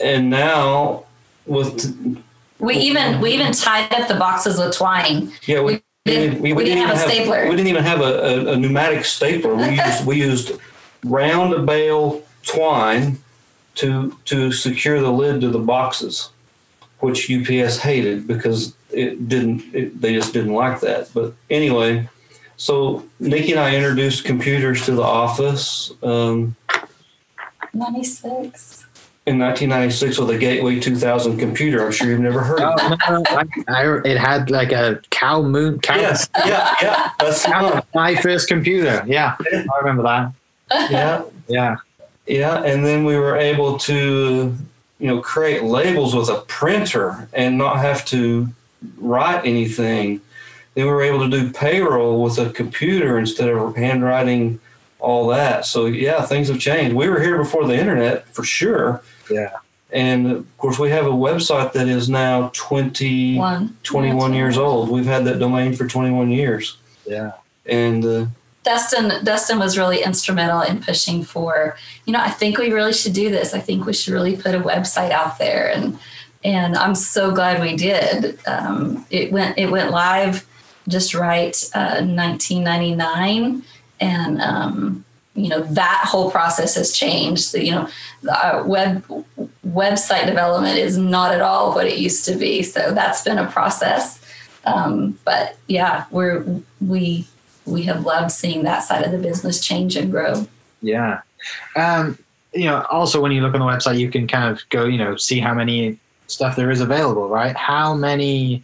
And 0.01 0.29
now 0.29 1.05
with 1.45 2.23
we 2.63 2.75
even 2.77 3.19
we 3.19 3.33
even 3.33 3.51
tied 3.51 3.93
up 3.93 4.07
the 4.07 4.15
boxes 4.15 4.57
with 4.57 4.75
twine. 4.75 5.31
Yeah, 5.45 5.61
we 5.61 5.83
didn't, 6.05 6.41
we, 6.41 6.51
we, 6.51 6.53
we 6.53 6.63
didn't, 6.63 6.77
didn't, 6.79 6.89
have, 6.89 6.97
have 6.97 7.07
a 7.07 7.11
stapler. 7.11 7.43
We 7.49 7.55
didn't 7.55 7.67
even 7.67 7.83
have 7.83 8.01
a, 8.01 8.03
a, 8.03 8.53
a 8.53 8.57
pneumatic 8.57 9.05
stapler. 9.05 9.55
We 9.55 9.77
used 9.77 10.05
we 10.05 10.15
used 10.17 10.51
round 11.03 11.65
bale 11.65 12.23
twine 12.43 13.17
to 13.75 14.17
to 14.25 14.51
secure 14.51 15.01
the 15.01 15.11
lid 15.11 15.41
to 15.41 15.49
the 15.49 15.59
boxes, 15.59 16.29
which 16.99 17.29
UPS 17.29 17.77
hated 17.79 18.27
because 18.27 18.75
it 18.91 19.27
didn't. 19.27 19.63
It, 19.73 20.01
they 20.01 20.13
just 20.13 20.33
didn't 20.33 20.53
like 20.53 20.79
that. 20.81 21.09
But 21.13 21.33
anyway, 21.49 22.07
so 22.55 23.03
Nikki 23.19 23.51
and 23.51 23.59
I 23.59 23.75
introduced 23.75 24.23
computers 24.23 24.85
to 24.85 24.93
the 24.93 25.03
office. 25.03 25.91
Um, 26.01 26.55
Ninety 27.73 28.03
six 28.03 28.82
in 29.25 29.39
1996 29.39 30.17
with 30.19 30.29
a 30.31 30.37
Gateway 30.37 30.79
2000 30.79 31.37
computer. 31.37 31.85
I'm 31.85 31.91
sure 31.91 32.09
you've 32.09 32.19
never 32.19 32.41
heard 32.41 32.59
of 32.59 32.73
it. 32.77 32.99
Oh, 33.07 33.17
no, 33.19 33.23
I, 33.29 33.45
I, 33.69 34.01
it 34.03 34.17
had 34.17 34.49
like 34.49 34.73
a 34.73 35.01
cow 35.11 35.41
moon. 35.41 35.79
Cow, 35.79 35.95
yes, 35.95 36.29
yeah, 36.45 36.75
yeah. 36.81 37.09
That's 37.19 37.47
my 37.93 38.15
first 38.15 38.49
computer. 38.49 39.03
Yeah, 39.07 39.37
I 39.39 39.79
remember 39.79 40.03
that. 40.03 40.91
Yeah, 40.91 41.23
yeah, 41.47 41.75
yeah. 42.27 42.63
And 42.63 42.85
then 42.85 43.05
we 43.05 43.15
were 43.15 43.37
able 43.37 43.77
to, 43.79 44.55
you 44.99 45.07
know, 45.07 45.21
create 45.21 45.63
labels 45.63 46.13
with 46.13 46.27
a 46.27 46.41
printer 46.47 47.29
and 47.31 47.57
not 47.57 47.77
have 47.77 48.03
to 48.05 48.49
write 48.97 49.45
anything. 49.45 50.19
Then 50.75 50.85
we 50.85 50.91
were 50.91 51.03
able 51.03 51.29
to 51.29 51.29
do 51.29 51.49
payroll 51.49 52.21
with 52.21 52.37
a 52.39 52.49
computer 52.49 53.17
instead 53.17 53.47
of 53.47 53.75
handwriting 53.77 54.59
all 55.03 55.27
that. 55.27 55.65
So 55.65 55.85
yeah, 55.85 56.25
things 56.25 56.47
have 56.47 56.59
changed. 56.59 56.95
We 56.95 57.09
were 57.09 57.21
here 57.21 57.37
before 57.37 57.67
the 57.67 57.77
internet 57.77 58.27
for 58.29 58.43
sure 58.43 59.03
yeah. 59.29 59.57
And 59.91 60.31
of 60.31 60.57
course, 60.57 60.79
we 60.79 60.89
have 60.89 61.05
a 61.05 61.11
website 61.11 61.73
that 61.73 61.87
is 61.87 62.09
now 62.09 62.49
20, 62.53 63.37
One. 63.37 63.77
21 63.83 64.33
years 64.33 64.57
old. 64.57 64.89
We've 64.89 65.05
had 65.05 65.25
that 65.25 65.39
domain 65.39 65.73
for 65.73 65.87
21 65.87 66.31
years. 66.31 66.77
Yeah. 67.05 67.33
And 67.65 68.03
uh, 68.03 68.25
Dustin 68.63 69.23
Dustin 69.23 69.59
was 69.59 69.77
really 69.77 70.03
instrumental 70.03 70.61
in 70.61 70.81
pushing 70.81 71.23
for, 71.23 71.77
you 72.05 72.13
know, 72.13 72.19
I 72.19 72.29
think 72.29 72.57
we 72.57 72.71
really 72.71 72.93
should 72.93 73.13
do 73.13 73.29
this. 73.29 73.53
I 73.53 73.59
think 73.59 73.85
we 73.85 73.93
should 73.93 74.13
really 74.13 74.35
put 74.35 74.55
a 74.55 74.59
website 74.59 75.11
out 75.11 75.37
there 75.37 75.71
and 75.71 75.99
and 76.45 76.75
I'm 76.75 76.95
so 76.95 77.31
glad 77.31 77.61
we 77.61 77.75
did. 77.75 78.37
Um, 78.47 79.05
it 79.09 79.31
went 79.31 79.57
it 79.57 79.69
went 79.69 79.91
live 79.91 80.45
just 80.87 81.13
right 81.13 81.55
uh, 81.73 82.01
1999 82.01 83.63
and 84.03 84.41
um, 84.41 85.05
you 85.33 85.49
know 85.49 85.61
that 85.61 86.03
whole 86.05 86.29
process 86.29 86.75
has 86.75 86.91
changed. 86.91 87.53
You 87.55 87.71
know 87.71 87.89
the 88.21 88.63
web 88.65 89.03
website 89.65 90.25
development 90.25 90.77
is 90.77 90.97
not 90.97 91.33
at 91.33 91.41
all 91.41 91.73
what 91.73 91.87
it 91.87 91.97
used 91.97 92.25
to 92.25 92.35
be. 92.35 92.61
So 92.63 92.93
that's 92.93 93.23
been 93.23 93.37
a 93.37 93.49
process. 93.49 94.19
Um, 94.65 95.19
but 95.25 95.57
yeah 95.67 96.05
we're 96.11 96.45
we 96.79 97.27
we 97.65 97.83
have 97.83 98.05
loved 98.05 98.31
seeing 98.31 98.63
that 98.63 98.83
side 98.83 99.03
of 99.03 99.11
the 99.11 99.17
business 99.17 99.59
change 99.59 99.95
and 99.95 100.11
grow. 100.11 100.47
Yeah. 100.81 101.21
Um, 101.75 102.17
you 102.53 102.65
know 102.65 102.85
also 102.91 103.21
when 103.21 103.31
you 103.31 103.41
look 103.41 103.53
on 103.53 103.59
the 103.59 103.65
website 103.65 103.97
you 103.97 104.09
can 104.11 104.27
kind 104.27 104.49
of 104.49 104.61
go 104.69 104.85
you 104.85 104.97
know 104.97 105.15
see 105.15 105.39
how 105.39 105.53
many 105.53 105.97
stuff 106.27 106.55
there 106.55 106.71
is 106.71 106.81
available 106.81 107.27
right? 107.29 107.55
How 107.55 107.93
many 107.93 108.63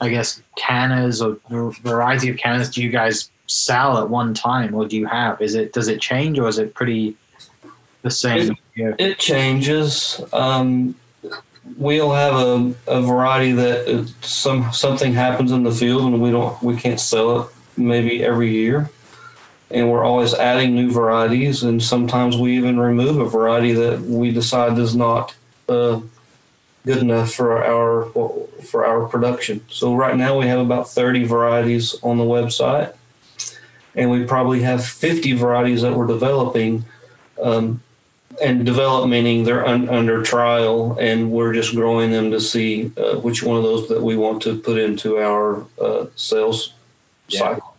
i 0.00 0.08
guess 0.08 0.42
cannas 0.56 1.22
or 1.22 1.38
variety 1.82 2.30
of 2.30 2.36
cannas 2.36 2.70
do 2.70 2.82
you 2.82 2.90
guys 2.90 3.30
sell 3.50 3.98
at 3.98 4.08
one 4.08 4.32
time 4.32 4.74
or 4.74 4.86
do 4.86 4.96
you 4.96 5.06
have? 5.06 5.42
Is 5.42 5.54
it 5.54 5.72
does 5.72 5.88
it 5.88 6.00
change 6.00 6.38
or 6.38 6.48
is 6.48 6.58
it 6.58 6.74
pretty 6.74 7.16
the 8.02 8.10
same? 8.10 8.56
It, 8.74 8.96
it 8.98 9.18
changes. 9.18 10.20
Um, 10.32 10.94
we'll 11.76 12.12
have 12.12 12.34
a, 12.34 12.74
a 12.86 13.02
variety 13.02 13.52
that 13.52 14.12
some 14.22 14.72
something 14.72 15.12
happens 15.12 15.52
in 15.52 15.64
the 15.64 15.72
field 15.72 16.02
and 16.02 16.22
we 16.22 16.30
don't 16.30 16.62
we 16.62 16.76
can't 16.76 17.00
sell 17.00 17.40
it 17.40 17.48
maybe 17.76 18.22
every 18.22 18.50
year. 18.50 18.90
And 19.72 19.90
we're 19.90 20.04
always 20.04 20.34
adding 20.34 20.74
new 20.74 20.90
varieties 20.90 21.62
and 21.62 21.82
sometimes 21.82 22.36
we 22.36 22.56
even 22.56 22.78
remove 22.78 23.18
a 23.18 23.28
variety 23.28 23.72
that 23.72 24.00
we 24.00 24.32
decide 24.32 24.78
is 24.78 24.96
not 24.96 25.34
uh, 25.68 26.00
good 26.86 26.98
enough 26.98 27.32
for 27.32 27.62
our 27.64 28.06
for 28.62 28.86
our 28.86 29.06
production 29.06 29.64
so 29.68 29.94
right 29.94 30.16
now 30.16 30.38
we 30.38 30.46
have 30.46 30.60
about 30.60 30.88
30 30.88 31.24
varieties 31.24 31.94
on 32.02 32.16
the 32.16 32.24
website 32.24 32.94
and 33.94 34.10
we 34.10 34.24
probably 34.24 34.62
have 34.62 34.84
50 34.84 35.32
varieties 35.32 35.82
that 35.82 35.94
we're 35.94 36.06
developing. 36.06 36.84
Um, 37.42 37.82
and 38.40 38.64
develop 38.64 39.08
meaning 39.08 39.44
they're 39.44 39.66
un, 39.66 39.88
under 39.88 40.22
trial, 40.22 40.96
and 40.98 41.30
we're 41.30 41.52
just 41.52 41.74
growing 41.74 42.10
them 42.10 42.30
to 42.30 42.40
see 42.40 42.90
uh, 42.96 43.16
which 43.16 43.42
one 43.42 43.56
of 43.56 43.64
those 43.64 43.88
that 43.88 44.00
we 44.00 44.16
want 44.16 44.40
to 44.42 44.58
put 44.58 44.78
into 44.78 45.18
our 45.18 45.66
uh, 45.80 46.06
sales 46.14 46.72
yeah. 47.28 47.40
cycle. 47.40 47.76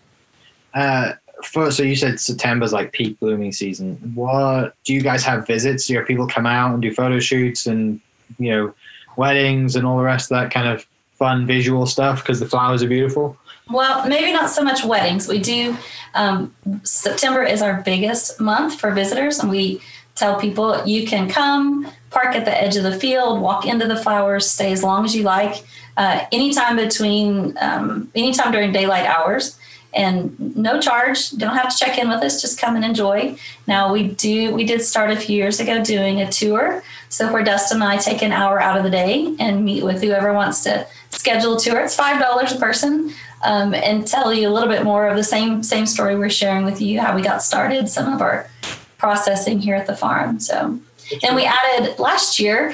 Uh, 0.73 1.13
first, 1.43 1.77
so 1.77 1.83
you 1.83 1.95
said 1.95 2.19
September's 2.19 2.73
like 2.73 2.91
peak 2.91 3.19
blooming 3.19 3.51
season. 3.51 3.95
What 4.13 4.75
do 4.83 4.93
you 4.93 5.01
guys 5.01 5.23
have 5.23 5.47
visits? 5.47 5.87
Do 5.87 5.93
you 5.93 5.99
have 5.99 6.07
people 6.07 6.27
come 6.27 6.45
out 6.45 6.73
and 6.73 6.81
do 6.81 6.93
photo 6.93 7.19
shoots 7.19 7.65
and 7.65 7.99
you 8.37 8.51
know 8.51 8.73
weddings 9.17 9.76
and 9.76 9.86
all 9.86 9.97
the 9.97 10.04
rest 10.04 10.32
of 10.32 10.38
that 10.38 10.52
kind 10.52 10.67
of 10.67 10.86
fun 11.13 11.45
visual 11.45 11.86
stuff 11.86 12.24
because 12.24 12.39
the 12.39 12.47
flowers 12.47 12.82
are 12.82 12.88
beautiful? 12.88 13.38
Well, 13.69 14.08
maybe 14.08 14.34
not 14.34 14.50
so 14.50 14.63
much 14.63 14.84
weddings. 14.84 15.28
We 15.28 15.39
do, 15.39 15.78
um, 16.13 16.54
September 16.84 17.43
is 17.43 17.62
our 17.62 17.82
biggest 17.84 18.39
month 18.39 18.80
for 18.80 18.91
visitors, 18.91 19.39
and 19.39 19.50
we 19.50 19.82
tell 20.15 20.39
people 20.39 20.86
you 20.86 21.08
can 21.08 21.30
come, 21.30 21.88
park 22.10 22.36
at 22.36 22.45
the 22.45 22.62
edge 22.62 22.76
of 22.76 22.84
the 22.84 22.97
field, 22.97 23.39
walk 23.39 23.65
into 23.65 23.88
the 23.88 23.95
flowers, 23.95 24.50
stay 24.50 24.71
as 24.71 24.84
long 24.84 25.06
as 25.06 25.15
you 25.15 25.24
like, 25.24 25.63
uh, 25.95 26.26
anytime 26.32 26.76
between, 26.76 27.58
um, 27.62 28.10
anytime 28.15 28.52
during 28.52 28.71
daylight 28.71 29.06
hours. 29.06 29.58
And 29.93 30.56
no 30.56 30.80
charge. 30.80 31.32
Don't 31.32 31.56
have 31.56 31.69
to 31.69 31.77
check 31.77 31.97
in 31.97 32.10
with 32.10 32.21
us. 32.21 32.41
Just 32.41 32.60
come 32.60 32.75
and 32.75 32.86
enjoy. 32.86 33.36
Now 33.67 33.91
we 33.91 34.08
do. 34.08 34.54
We 34.56 34.63
did 34.63 34.82
start 34.82 35.12
a 35.12 35.17
few 35.17 35.36
years 35.36 35.60
ago 35.60 35.84
doing 35.84 36.21
a 36.21 36.32
tour. 36.32 36.82
So 37.10 37.32
where 37.32 37.43
Dustin 37.43 37.82
and 37.82 37.91
I 37.91 37.97
take 37.97 38.21
an 38.21 38.32
hour 38.32 38.62
out 38.62 38.77
of 38.77 38.84
the 38.84 38.89
day 38.89 39.36
and 39.38 39.65
meet 39.65 39.84
with 39.84 40.01
whoever 40.01 40.32
wants 40.34 40.63
to 40.63 40.88
schedule 41.10 41.58
a 41.58 41.60
tour. 41.60 41.82
It's 41.82 41.95
five 41.95 42.21
dollars 42.21 42.54
a 42.54 42.56
person 42.56 43.13
um, 43.43 43.73
and 43.73 44.08
tell 44.08 44.34
you 44.34 44.47
a 44.47 44.51
little 44.51 44.69
bit 44.69 44.84
more 44.84 45.08
of 45.08 45.17
the 45.17 45.23
same 45.23 45.62
same 45.62 45.86
story 45.86 46.15
we're 46.15 46.30
sharing 46.30 46.63
with 46.63 46.82
you, 46.82 47.01
how 47.01 47.13
we 47.13 47.21
got 47.21 47.43
started, 47.43 47.89
some 47.89 48.13
of 48.13 48.21
our 48.21 48.49
processing 48.97 49.60
here 49.60 49.75
at 49.75 49.88
the 49.88 49.95
farm. 49.95 50.39
So, 50.39 50.80
and 51.23 51.36
we 51.36 51.43
added 51.45 51.99
last 51.99 52.39
year, 52.39 52.73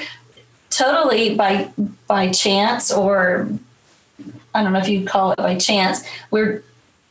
totally 0.70 1.34
by 1.34 1.70
by 2.06 2.30
chance, 2.30 2.92
or 2.92 3.48
I 4.54 4.62
don't 4.62 4.72
know 4.72 4.78
if 4.78 4.88
you'd 4.88 5.08
call 5.08 5.32
it 5.32 5.38
by 5.38 5.56
chance, 5.56 6.04
we're 6.30 6.62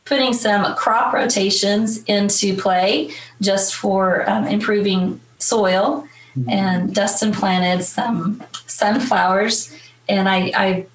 putting 0.08 0.32
some 0.32 0.74
crop 0.74 1.12
rotations 1.12 2.02
into 2.04 2.56
play 2.56 3.10
just 3.40 3.74
for 3.74 4.28
um, 4.28 4.46
improving 4.46 5.20
soil. 5.38 6.08
Mm-hmm. 6.36 6.50
And 6.50 6.94
Dustin 6.94 7.32
planted 7.32 7.84
some 7.84 8.42
sunflowers, 8.66 9.74
and 10.08 10.28
I, 10.28 10.52
I 10.56 10.86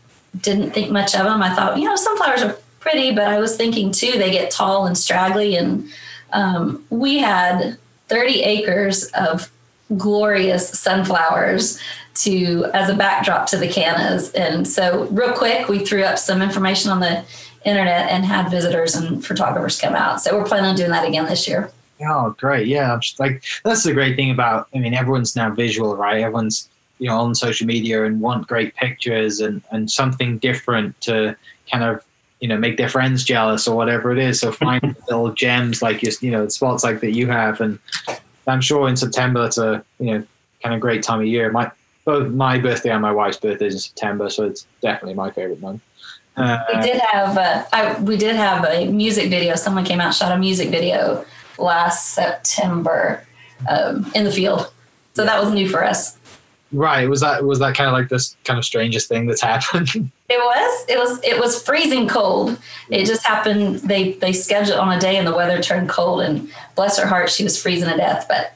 didn't 0.42 0.72
think 0.72 0.92
much 0.92 1.16
of 1.16 1.26
them. 1.26 1.44
I 1.44 1.54
thought, 1.56 1.78
you 1.78 1.86
know, 1.86 1.96
sunflowers 1.96 2.42
are 2.42 2.58
pretty, 2.80 3.14
but 3.14 3.28
I 3.28 3.40
was 3.40 3.56
thinking 3.56 3.92
too, 3.92 4.14
they 4.14 4.32
get 4.32 4.52
tall 4.52 4.88
and 4.88 4.98
straggly. 4.98 5.56
And 5.56 5.88
um, 6.32 6.84
we 6.90 7.20
had 7.20 7.78
30 8.08 8.42
acres 8.42 9.06
of 9.14 9.52
glorious 9.96 10.70
sunflowers 10.70 11.80
to 12.16 12.66
as 12.74 12.90
a 12.90 12.96
backdrop 12.96 13.48
to 13.48 13.58
the 13.58 13.68
cannas. 13.68 14.32
And 14.32 14.68
so, 14.68 15.06
real 15.06 15.34
quick, 15.34 15.68
we 15.68 15.80
threw 15.80 16.04
up 16.04 16.18
some 16.18 16.42
information 16.42 16.92
on 16.92 17.00
the 17.00 17.24
internet 17.66 18.10
and 18.10 18.26
had 18.26 18.50
visitors 18.50 18.96
and 18.96 19.26
photographers 19.26 19.80
come 19.80 19.96
out. 19.96 20.22
So, 20.22 20.38
we're 20.38 20.46
planning 20.46 20.72
on 20.72 20.76
doing 20.76 20.92
that 20.92 21.08
again 21.08 21.26
this 21.26 21.48
year. 21.48 21.72
Oh, 22.06 22.36
great! 22.38 22.68
Yeah, 22.68 23.00
like 23.20 23.44
that's 23.64 23.84
the 23.84 23.94
great 23.94 24.16
thing 24.16 24.32
about. 24.32 24.68
I 24.76 24.80
mean, 24.80 24.94
everyone's 24.94 25.36
now 25.36 25.52
visual, 25.52 25.96
right? 25.96 26.22
Everyone's 26.22 26.68
you 27.00 27.10
know 27.10 27.20
on 27.20 27.36
social 27.36 27.68
media 27.68 28.06
and 28.06 28.22
want 28.22 28.48
great 28.48 28.74
pictures 28.76 29.40
and 29.40 29.62
and 29.72 29.92
something 29.92 30.38
different 30.38 31.00
to 31.02 31.36
kind 31.70 31.84
of 31.84 32.04
you 32.40 32.48
know 32.48 32.58
make 32.58 32.78
their 32.78 32.90
friends 32.90 33.24
jealous 33.24 33.68
or 33.68 33.76
whatever 33.76 34.12
it 34.12 34.18
is 34.18 34.40
so 34.40 34.52
find 34.66 34.96
little 35.10 35.34
gems 35.34 35.82
like 35.82 36.02
you 36.02 36.12
you 36.22 36.32
know 36.32 36.48
spots 36.48 36.84
like 36.84 37.02
that 37.02 37.12
you 37.12 37.28
have 37.28 37.60
and 37.62 37.80
i'm 38.48 38.62
sure 38.62 38.88
in 38.88 38.96
september 38.96 39.42
that's 39.42 39.58
a 39.58 39.84
you 40.00 40.06
know 40.06 40.26
kind 40.62 40.74
of 40.74 40.82
great 40.82 41.04
time 41.04 41.20
of 41.20 41.26
year 41.26 41.52
my 41.52 41.70
both 42.06 42.30
my 42.32 42.58
birthday 42.58 42.92
and 42.92 43.02
my 43.02 43.12
wife's 43.12 43.38
birthday 43.38 43.68
is 43.68 43.74
in 43.74 43.80
september 43.80 44.30
so 44.30 44.46
it's 44.46 44.66
definitely 44.82 45.14
my 45.14 45.30
favorite 45.32 45.60
month 45.62 45.82
uh, 46.36 46.60
we 46.74 46.82
did 46.82 47.00
have 47.00 47.38
a, 47.38 47.68
I, 47.74 48.02
we 48.02 48.18
did 48.18 48.36
have 48.36 48.66
a 48.66 48.88
music 48.88 49.30
video 49.30 49.56
someone 49.56 49.86
came 49.86 50.02
out 50.02 50.14
shot 50.14 50.32
a 50.32 50.38
music 50.38 50.70
video 50.70 51.26
last 51.58 52.14
september 52.14 53.26
um, 53.70 54.12
in 54.16 54.24
the 54.24 54.32
field 54.32 54.72
so 55.14 55.26
that 55.26 55.42
was 55.42 55.54
new 55.54 55.70
for 55.70 55.84
us 55.84 56.18
Right. 56.74 57.08
Was 57.08 57.22
that 57.22 57.44
was 57.46 57.60
that 57.60 57.76
kind 57.76 57.88
of 57.88 57.94
like 57.94 58.10
this 58.10 58.36
kind 58.46 58.58
of 58.58 58.66
strangest 58.66 59.08
thing 59.08 59.28
that's 59.28 59.42
happened? 59.54 60.12
It 60.30 60.40
was. 60.40 60.86
It 60.90 60.98
was. 60.98 61.24
It 61.24 61.40
was 61.40 61.62
freezing 61.62 62.08
cold. 62.08 62.58
It 62.90 63.06
just 63.06 63.24
happened. 63.24 63.76
They 63.78 64.14
they 64.14 64.34
scheduled 64.34 64.80
on 64.80 64.92
a 64.92 65.00
day 65.00 65.18
and 65.18 65.28
the 65.28 65.36
weather 65.36 65.62
turned 65.62 65.88
cold 65.88 66.22
and 66.22 66.50
bless 66.76 66.98
her 66.98 67.08
heart, 67.08 67.30
she 67.30 67.44
was 67.44 67.62
freezing 67.62 67.90
to 67.90 67.96
death. 67.96 68.26
But 68.28 68.54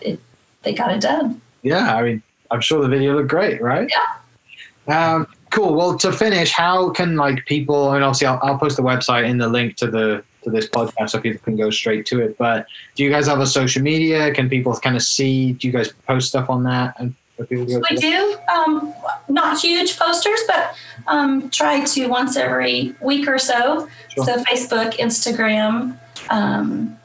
it, 0.00 0.18
they 0.62 0.72
got 0.72 0.90
it 0.92 1.02
done. 1.02 1.40
Yeah. 1.62 1.94
I 1.94 2.02
mean, 2.02 2.22
I'm 2.50 2.62
sure 2.62 2.80
the 2.80 2.88
video 2.88 3.14
looked 3.14 3.28
great, 3.28 3.60
right? 3.60 3.90
Yeah. 3.90 5.14
Um, 5.14 5.26
cool. 5.50 5.74
Well, 5.74 5.96
to 5.98 6.12
finish, 6.12 6.52
how 6.52 6.90
can 6.90 7.16
like 7.16 7.44
people? 7.46 7.88
I 7.88 7.94
mean, 7.94 8.02
obviously, 8.02 8.26
I'll, 8.26 8.40
I'll 8.42 8.58
post 8.58 8.76
the 8.76 8.82
website 8.82 9.28
in 9.28 9.38
the 9.38 9.48
link 9.48 9.76
to 9.76 9.90
the 9.90 10.24
to 10.44 10.50
this 10.50 10.68
podcast 10.68 11.10
so 11.10 11.20
people 11.20 11.40
can 11.44 11.56
go 11.56 11.70
straight 11.70 12.06
to 12.06 12.20
it. 12.20 12.38
But 12.38 12.66
do 12.94 13.02
you 13.02 13.10
guys 13.10 13.26
have 13.26 13.40
a 13.40 13.46
social 13.46 13.82
media? 13.82 14.32
Can 14.32 14.48
people 14.48 14.74
kind 14.74 14.96
of 14.96 15.02
see? 15.02 15.52
Do 15.52 15.66
you 15.66 15.72
guys 15.72 15.92
post 16.06 16.28
stuff 16.28 16.48
on 16.48 16.64
that 16.64 16.94
and 16.98 17.14
we 17.50 17.96
do 17.96 18.36
um, 18.52 18.92
not 19.28 19.60
huge 19.60 19.96
posters, 19.96 20.40
but 20.46 20.74
um, 21.06 21.48
try 21.50 21.84
to 21.84 22.06
once 22.08 22.36
every 22.36 22.94
week 23.00 23.28
or 23.28 23.38
so. 23.38 23.88
Sure. 24.08 24.24
So 24.24 24.42
Facebook, 24.44 24.94
Instagram, 24.94 25.96
um, 26.30 26.98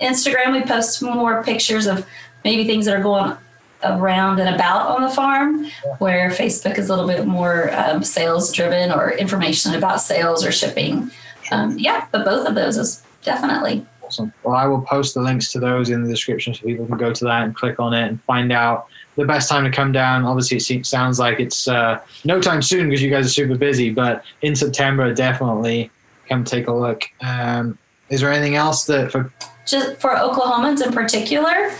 Instagram. 0.00 0.52
We 0.52 0.62
post 0.62 1.02
more 1.02 1.42
pictures 1.42 1.86
of 1.86 2.06
maybe 2.44 2.66
things 2.66 2.86
that 2.86 2.96
are 2.96 3.02
going 3.02 3.36
around 3.84 4.40
and 4.40 4.54
about 4.54 4.88
on 4.88 5.02
the 5.02 5.10
farm. 5.10 5.66
Where 5.98 6.30
Facebook 6.30 6.78
is 6.78 6.88
a 6.88 6.94
little 6.94 7.08
bit 7.08 7.26
more 7.26 7.74
um, 7.74 8.02
sales 8.02 8.52
driven 8.52 8.92
or 8.92 9.12
information 9.12 9.74
about 9.74 10.00
sales 10.00 10.44
or 10.44 10.52
shipping. 10.52 11.10
Um, 11.50 11.78
yeah, 11.78 12.06
but 12.12 12.24
both 12.24 12.46
of 12.46 12.54
those 12.54 12.76
is 12.76 13.02
definitely. 13.22 13.86
Awesome. 14.02 14.32
Well, 14.42 14.56
I 14.56 14.66
will 14.66 14.80
post 14.82 15.14
the 15.14 15.20
links 15.20 15.52
to 15.52 15.60
those 15.60 15.90
in 15.90 16.02
the 16.02 16.08
description 16.08 16.54
so 16.54 16.64
people 16.64 16.86
can 16.86 16.96
go 16.96 17.12
to 17.12 17.24
that 17.24 17.44
and 17.44 17.54
click 17.54 17.78
on 17.78 17.92
it 17.92 18.08
and 18.08 18.22
find 18.22 18.52
out 18.52 18.86
the 19.16 19.24
best 19.24 19.48
time 19.48 19.64
to 19.64 19.70
come 19.70 19.92
down. 19.92 20.24
Obviously, 20.24 20.78
it 20.78 20.86
sounds 20.86 21.18
like 21.18 21.40
it's 21.40 21.68
uh, 21.68 22.00
no 22.24 22.40
time 22.40 22.62
soon 22.62 22.88
because 22.88 23.02
you 23.02 23.10
guys 23.10 23.26
are 23.26 23.30
super 23.30 23.56
busy, 23.56 23.90
but 23.90 24.24
in 24.42 24.56
September, 24.56 25.12
definitely 25.12 25.90
come 26.28 26.44
take 26.44 26.68
a 26.68 26.72
look. 26.72 27.04
Um, 27.20 27.76
is 28.08 28.20
there 28.20 28.32
anything 28.32 28.54
else 28.54 28.84
that 28.84 29.12
for 29.12 29.30
just 29.66 30.00
for 30.00 30.10
Oklahomans 30.14 30.84
in 30.84 30.92
particular? 30.92 31.70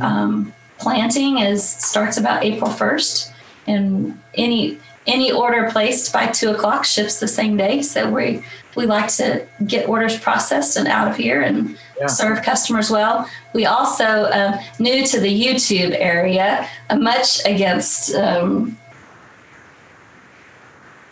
Um, 0.00 0.52
planting 0.78 1.38
is 1.38 1.66
starts 1.66 2.16
about 2.16 2.44
April 2.44 2.70
first, 2.70 3.32
and 3.66 4.20
any 4.34 4.78
any 5.06 5.32
order 5.32 5.70
placed 5.70 6.12
by 6.12 6.26
two 6.26 6.50
o'clock 6.50 6.84
ships 6.84 7.18
the 7.18 7.28
same 7.28 7.56
day. 7.56 7.82
So 7.82 8.10
we 8.10 8.42
we 8.76 8.86
like 8.86 9.08
to 9.14 9.46
get 9.66 9.88
orders 9.88 10.18
processed 10.18 10.76
and 10.76 10.86
out 10.86 11.08
of 11.08 11.16
here 11.16 11.42
and 11.42 11.76
yeah. 11.98 12.06
serve 12.06 12.42
customers 12.42 12.90
well. 12.90 13.28
We 13.54 13.66
also 13.66 14.30
um, 14.30 14.54
new 14.78 15.06
to 15.06 15.18
the 15.18 15.42
YouTube 15.44 15.96
area, 15.98 16.68
uh, 16.90 16.96
much 16.96 17.44
against. 17.44 18.14
Um, 18.14 18.78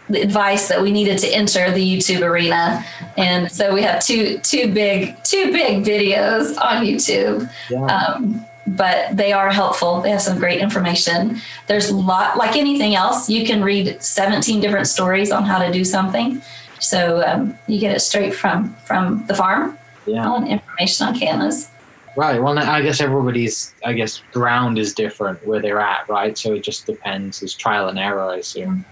the 0.09 0.21
advice 0.23 0.69
that 0.69 0.81
we 0.81 0.93
needed 0.93 1.19
to 1.19 1.27
enter 1.27 1.73
the 1.73 1.83
YouTube 1.83 2.23
arena, 2.23 2.85
and 3.17 3.51
so 3.51 3.75
we 3.75 3.83
have 3.83 4.01
two 4.01 4.39
two 4.39 4.73
big 4.73 5.17
two 5.25 5.51
big 5.51 5.85
videos 5.85 6.57
on 6.59 6.85
YouTube. 6.85 7.51
Yeah. 7.69 7.87
Um, 7.87 8.47
but 8.67 9.17
they 9.17 9.33
are 9.33 9.51
helpful. 9.51 10.01
They 10.01 10.11
have 10.11 10.23
some 10.23 10.39
great 10.39 10.61
information. 10.61 11.41
There's 11.67 11.91
a 11.91 11.97
lot, 11.97 12.37
like 12.37 12.57
anything 12.57 12.95
else, 12.95 13.29
you 13.29 13.47
can 13.47 13.63
read 13.63 14.03
17 14.03 14.61
different 14.61 14.87
stories 14.87 15.31
on 15.31 15.45
how 15.45 15.59
to 15.59 15.71
do 15.73 15.85
something. 15.85 16.43
So 16.79 17.27
um, 17.27 17.57
you 17.67 17.79
get 17.79 17.95
it 17.95 18.01
straight 18.01 18.35
from 18.35 18.75
from 18.85 19.25
the 19.27 19.35
farm. 19.35 19.79
Yeah. 20.07 20.29
All 20.29 20.45
information 20.47 21.07
on 21.07 21.19
cannas. 21.19 21.71
Right. 22.17 22.43
Well, 22.43 22.59
I 22.59 22.81
guess 22.81 23.01
everybody's, 23.01 23.75
I 23.85 23.93
guess, 23.93 24.23
ground 24.33 24.79
is 24.79 24.95
different 24.95 25.47
where 25.47 25.61
they're 25.61 25.81
at, 25.81 26.09
right? 26.09 26.37
So 26.37 26.55
it 26.55 26.63
just 26.63 26.87
depends. 26.87 27.43
It's 27.43 27.53
trial 27.53 27.89
and 27.89 27.99
error, 27.99 28.31
I 28.31 28.37
assume, 28.37 28.87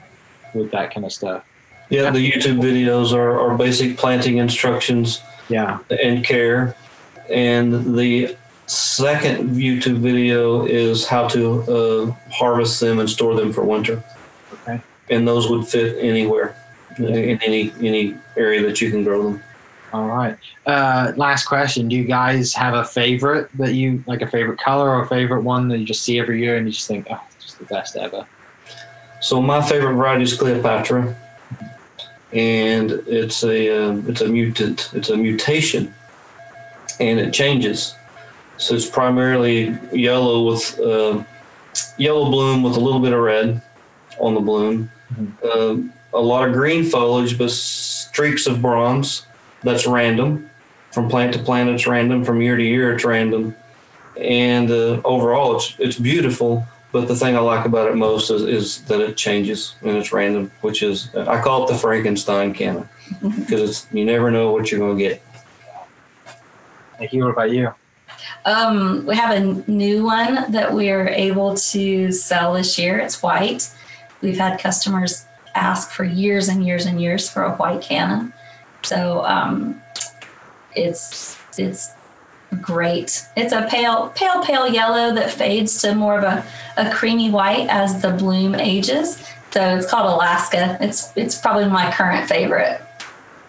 with 0.53 0.71
that 0.73 0.93
kind 0.93 1.07
of 1.07 1.13
stuff. 1.13 1.43
Yeah, 1.89 2.11
the 2.11 2.31
YouTube 2.31 2.61
videos 2.61 3.15
are, 3.15 3.41
are 3.41 3.57
basic 3.57 3.97
planting 3.97 4.39
instructions. 4.39 5.23
Yeah. 5.49 5.79
And 5.89 6.23
care. 6.23 6.77
And 7.31 7.97
the 7.97 8.37
second 8.67 9.51
YouTube 9.51 9.99
video 9.99 10.65
is 10.65 11.07
how 11.07 11.29
to 11.29 11.63
uh, 11.63 12.11
harvest 12.33 12.81
them 12.81 12.99
and 12.99 13.09
store 13.09 13.35
them 13.35 13.53
for 13.53 13.65
winter. 13.65 14.03
Okay. 14.53 14.81
And 15.11 15.29
those 15.29 15.49
would 15.51 15.67
fit 15.67 15.99
anywhere, 15.99 16.57
in 16.99 17.43
any 17.43 17.73
any 17.81 18.17
area 18.37 18.63
that 18.63 18.81
you 18.81 18.91
can 18.91 19.05
grow 19.05 19.23
them. 19.23 19.43
All 19.93 20.09
right. 20.09 20.37
Uh, 20.67 21.13
last 21.17 21.45
question: 21.45 21.89
Do 21.89 21.97
you 21.97 22.05
guys 22.05 22.55
have 22.55 22.75
a 22.75 22.85
favorite 22.85 23.49
that 23.59 23.75
you 23.75 24.03
like, 24.07 24.23
a 24.23 24.27
favorite 24.27 24.59
color 24.59 24.91
or 24.91 25.03
a 25.03 25.09
favorite 25.09 25.43
one 25.43 25.69
that 25.69 25.79
you 25.79 25.85
just 25.85 26.03
see 26.03 26.19
every 26.19 26.41
year 26.41 26.57
and 26.57 26.67
you 26.67 26.73
just 26.73 26.89
think, 26.89 27.07
oh, 27.11 27.21
it's 27.37 27.45
just 27.45 27.59
the 27.59 27.65
best 27.67 27.97
ever? 27.97 28.27
So 29.21 29.41
my 29.41 29.63
favorite 29.63 29.95
variety 29.95 30.25
is 30.25 30.37
Cleopatra, 30.37 31.15
and 32.33 32.91
it's 33.07 33.45
a 33.45 33.85
uh, 33.85 33.97
it's 34.09 34.21
a 34.21 34.29
mutant. 34.29 34.91
It's 34.95 35.11
a 35.11 35.17
mutation, 35.17 35.95
and 36.99 37.21
it 37.21 37.33
changes. 37.33 37.95
So 38.57 38.75
it's 38.75 38.89
primarily 38.89 39.77
yellow 39.93 40.47
with 40.51 40.79
uh, 40.79 41.25
yellow 41.99 42.31
bloom 42.31 42.63
with 42.63 42.77
a 42.77 42.81
little 42.81 43.01
bit 43.01 43.13
of 43.13 43.21
red 43.21 43.61
on 44.19 44.35
the 44.35 44.41
bloom. 44.41 44.91
Mm-hmm. 45.13 45.91
Uh, 46.15 46.19
a 46.19 46.21
lot 46.21 46.49
of 46.49 46.55
green 46.55 46.85
foliage, 46.85 47.37
but 47.37 47.51
streaks 47.51 48.47
of 48.47 48.63
bronze. 48.63 49.27
That's 49.63 49.87
random. 49.87 50.51
From 50.93 51.09
plant 51.09 51.35
to 51.35 51.41
plant, 51.41 51.71
it's 51.71 51.87
random. 51.87 52.25
From 52.25 52.41
year 52.41 52.57
to 52.57 52.63
year, 52.63 52.95
it's 52.95 53.05
random. 53.05 53.57
And 54.17 54.71
uh, 54.71 55.01
overall, 55.05 55.57
it's 55.57 55.75
it's 55.79 55.99
beautiful. 55.99 56.67
But 56.93 57.09
the 57.09 57.17
thing 57.17 57.37
I 57.37 57.41
like 57.41 57.67
about 57.67 57.91
it 57.91 57.97
most 57.97 58.31
is, 58.31 58.43
is 58.43 58.83
that 58.83 59.01
it 59.01 59.17
changes 59.17 59.75
and 59.83 59.97
it's 59.97 60.13
random, 60.13 60.53
which 60.61 60.81
is 60.81 61.13
I 61.17 61.43
call 61.43 61.65
it 61.65 61.73
the 61.73 61.77
Frankenstein 61.77 62.55
canna 62.55 62.89
because 63.21 63.63
it's 63.69 63.89
you 63.93 64.05
never 64.05 64.31
know 64.31 64.53
what 64.53 64.71
you're 64.71 64.79
going 64.79 64.97
to 64.97 65.03
get. 65.03 65.23
Thank 66.97 67.13
you. 67.13 67.25
What 67.25 67.33
about 67.33 67.51
you? 67.51 67.75
Um, 68.45 69.07
we 69.07 69.17
have 69.17 69.37
a 69.37 69.71
new 69.71 70.05
one 70.05 70.51
that 70.53 70.73
we're 70.73 71.09
able 71.09 71.57
to 71.57 72.13
sell 72.13 72.55
this 72.55 72.79
year. 72.79 72.99
It's 72.99 73.23
white. 73.23 73.71
We've 74.21 74.39
had 74.39 74.61
customers 74.61 75.27
ask 75.55 75.91
for 75.91 76.05
years 76.05 76.49
and 76.49 76.67
years 76.67 76.87
and 76.87 77.01
years 77.01 77.29
for 77.29 77.43
a 77.43 77.55
white 77.57 77.83
canna. 77.83 78.33
So 78.83 79.25
um, 79.25 79.81
it's 80.75 81.39
it's 81.57 81.93
great. 82.61 83.27
It's 83.37 83.53
a 83.53 83.67
pale, 83.71 84.11
pale, 84.15 84.43
pale 84.43 84.69
yellow 84.69 85.15
that 85.15 85.31
fades 85.31 85.81
to 85.83 85.95
more 85.95 86.19
of 86.19 86.25
a, 86.25 86.45
a 86.77 86.91
creamy 86.91 87.31
white 87.31 87.69
as 87.69 88.03
the 88.03 88.11
bloom 88.11 88.55
ages. 88.55 89.23
So 89.51 89.77
it's 89.77 89.87
called 89.87 90.13
Alaska. 90.13 90.77
It's 90.81 91.17
it's 91.17 91.41
probably 91.41 91.67
my 91.67 91.91
current 91.93 92.29
favorite. 92.29 92.81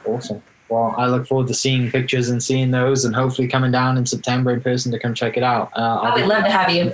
Awesome. 0.06 0.42
Well, 0.76 0.94
I 0.98 1.08
look 1.08 1.26
forward 1.26 1.48
to 1.48 1.54
seeing 1.54 1.90
pictures 1.90 2.28
and 2.28 2.44
seeing 2.44 2.70
those, 2.70 3.06
and 3.06 3.16
hopefully 3.16 3.48
coming 3.48 3.72
down 3.72 3.98
in 3.98 4.06
September 4.06 4.52
in 4.52 4.60
person 4.60 4.92
to 4.92 5.00
come 5.00 5.14
check 5.14 5.38
it 5.38 5.44
out. 5.44 5.72
Uh, 5.74 6.02
I 6.04 6.14
would 6.16 6.28
love 6.28 6.44
to 6.44 6.52
have 6.52 6.70
you. 6.70 6.94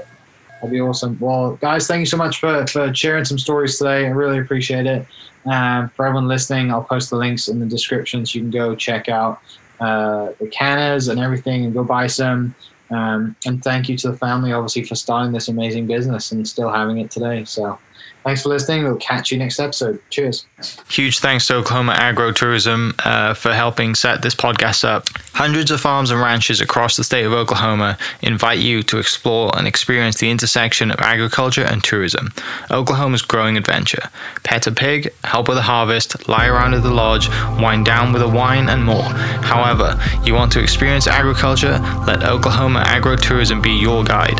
That'd 0.62 0.70
be 0.70 0.80
awesome. 0.80 1.18
Well, 1.20 1.56
guys, 1.56 1.88
thank 1.88 2.02
you 2.02 2.06
so 2.06 2.16
much 2.16 2.40
for, 2.40 2.68
for 2.68 2.94
sharing 2.94 3.26
some 3.26 3.40
stories 3.40 3.80
today. 3.80 4.06
I 4.06 4.10
really 4.10 4.38
appreciate 4.38 4.86
it. 4.86 5.08
Um, 5.48 5.90
for 5.90 6.06
everyone 6.06 6.28
listening, 6.28 6.72
I'll 6.72 6.84
post 6.84 7.10
the 7.10 7.16
links 7.16 7.48
in 7.48 7.60
the 7.60 7.66
description 7.66 8.24
so 8.24 8.38
you 8.38 8.44
can 8.44 8.52
go 8.52 8.76
check 8.76 9.10
out 9.10 9.42
uh, 9.80 10.34
the 10.40 10.48
cannas 10.48 11.08
and 11.08 11.20
everything 11.20 11.66
and 11.66 11.74
go 11.74 11.84
buy 11.84 12.06
some. 12.06 12.54
Um, 12.92 13.36
and 13.48 13.64
thank 13.64 13.90
you 13.90 13.98
to 13.98 14.12
the 14.12 14.18
family, 14.18 14.54
obviously, 14.54 14.84
for 14.84 14.94
starting 14.94 15.32
this 15.32 15.48
amazing 15.48 15.88
business 15.88 16.32
and 16.32 16.48
still 16.48 16.70
having 16.70 17.00
it 17.00 17.10
today. 17.10 17.46
So 17.46 17.80
Thanks 18.24 18.44
for 18.44 18.50
listening. 18.50 18.84
We'll 18.84 18.98
catch 18.98 19.32
you 19.32 19.40
next 19.40 19.60
episode. 19.60 20.00
Cheers. 20.12 20.46
Huge 20.90 21.20
thanks 21.20 21.48
to 21.48 21.56
Oklahoma 21.56 21.94
Agro-Tourism 21.94 22.94
uh, 23.04 23.34
for 23.34 23.52
helping 23.52 23.96
set 23.96 24.22
this 24.22 24.36
podcast 24.36 24.84
up. 24.84 25.08
Hundreds 25.34 25.72
of 25.72 25.82
farms 25.82 26.12
and 26.12 26.22
ranches 26.22 26.62
across 26.62 26.96
the 26.96 27.04
state 27.04 27.26
of 27.26 27.34
Oklahoma 27.34 27.98
invite 28.22 28.60
you 28.60 28.84
to 28.84 29.00
explore 29.00 29.58
and 29.58 29.68
experience 29.68 30.20
the 30.20 30.30
intersection 30.30 30.92
of 30.92 31.00
agriculture 31.00 31.64
and 31.64 31.84
tourism. 31.84 32.32
Oklahoma's 32.70 33.24
growing 33.24 33.58
adventure. 33.58 34.10
Pet 34.44 34.68
a 34.68 34.72
pig, 34.72 35.12
help 35.24 35.50
with 35.50 35.58
a 35.58 35.64
harvest, 35.64 36.30
lie 36.30 36.46
around 36.46 36.76
at 36.76 36.84
the 36.84 36.92
lodge, 36.92 37.28
wind 37.60 37.86
down 37.86 38.14
with 38.14 38.22
a 38.22 38.28
wine, 38.30 38.70
and 38.70 38.84
more. 38.86 39.02
However, 39.02 40.00
you 40.24 40.36
want 40.36 40.52
to 40.52 40.62
experience 40.62 41.08
agriculture? 41.08 41.80
Let 42.06 42.24
Oklahoma 42.24 42.84
Agro-Tourism 42.86 43.62
be 43.62 43.72
your 43.72 44.04
guide. 44.04 44.40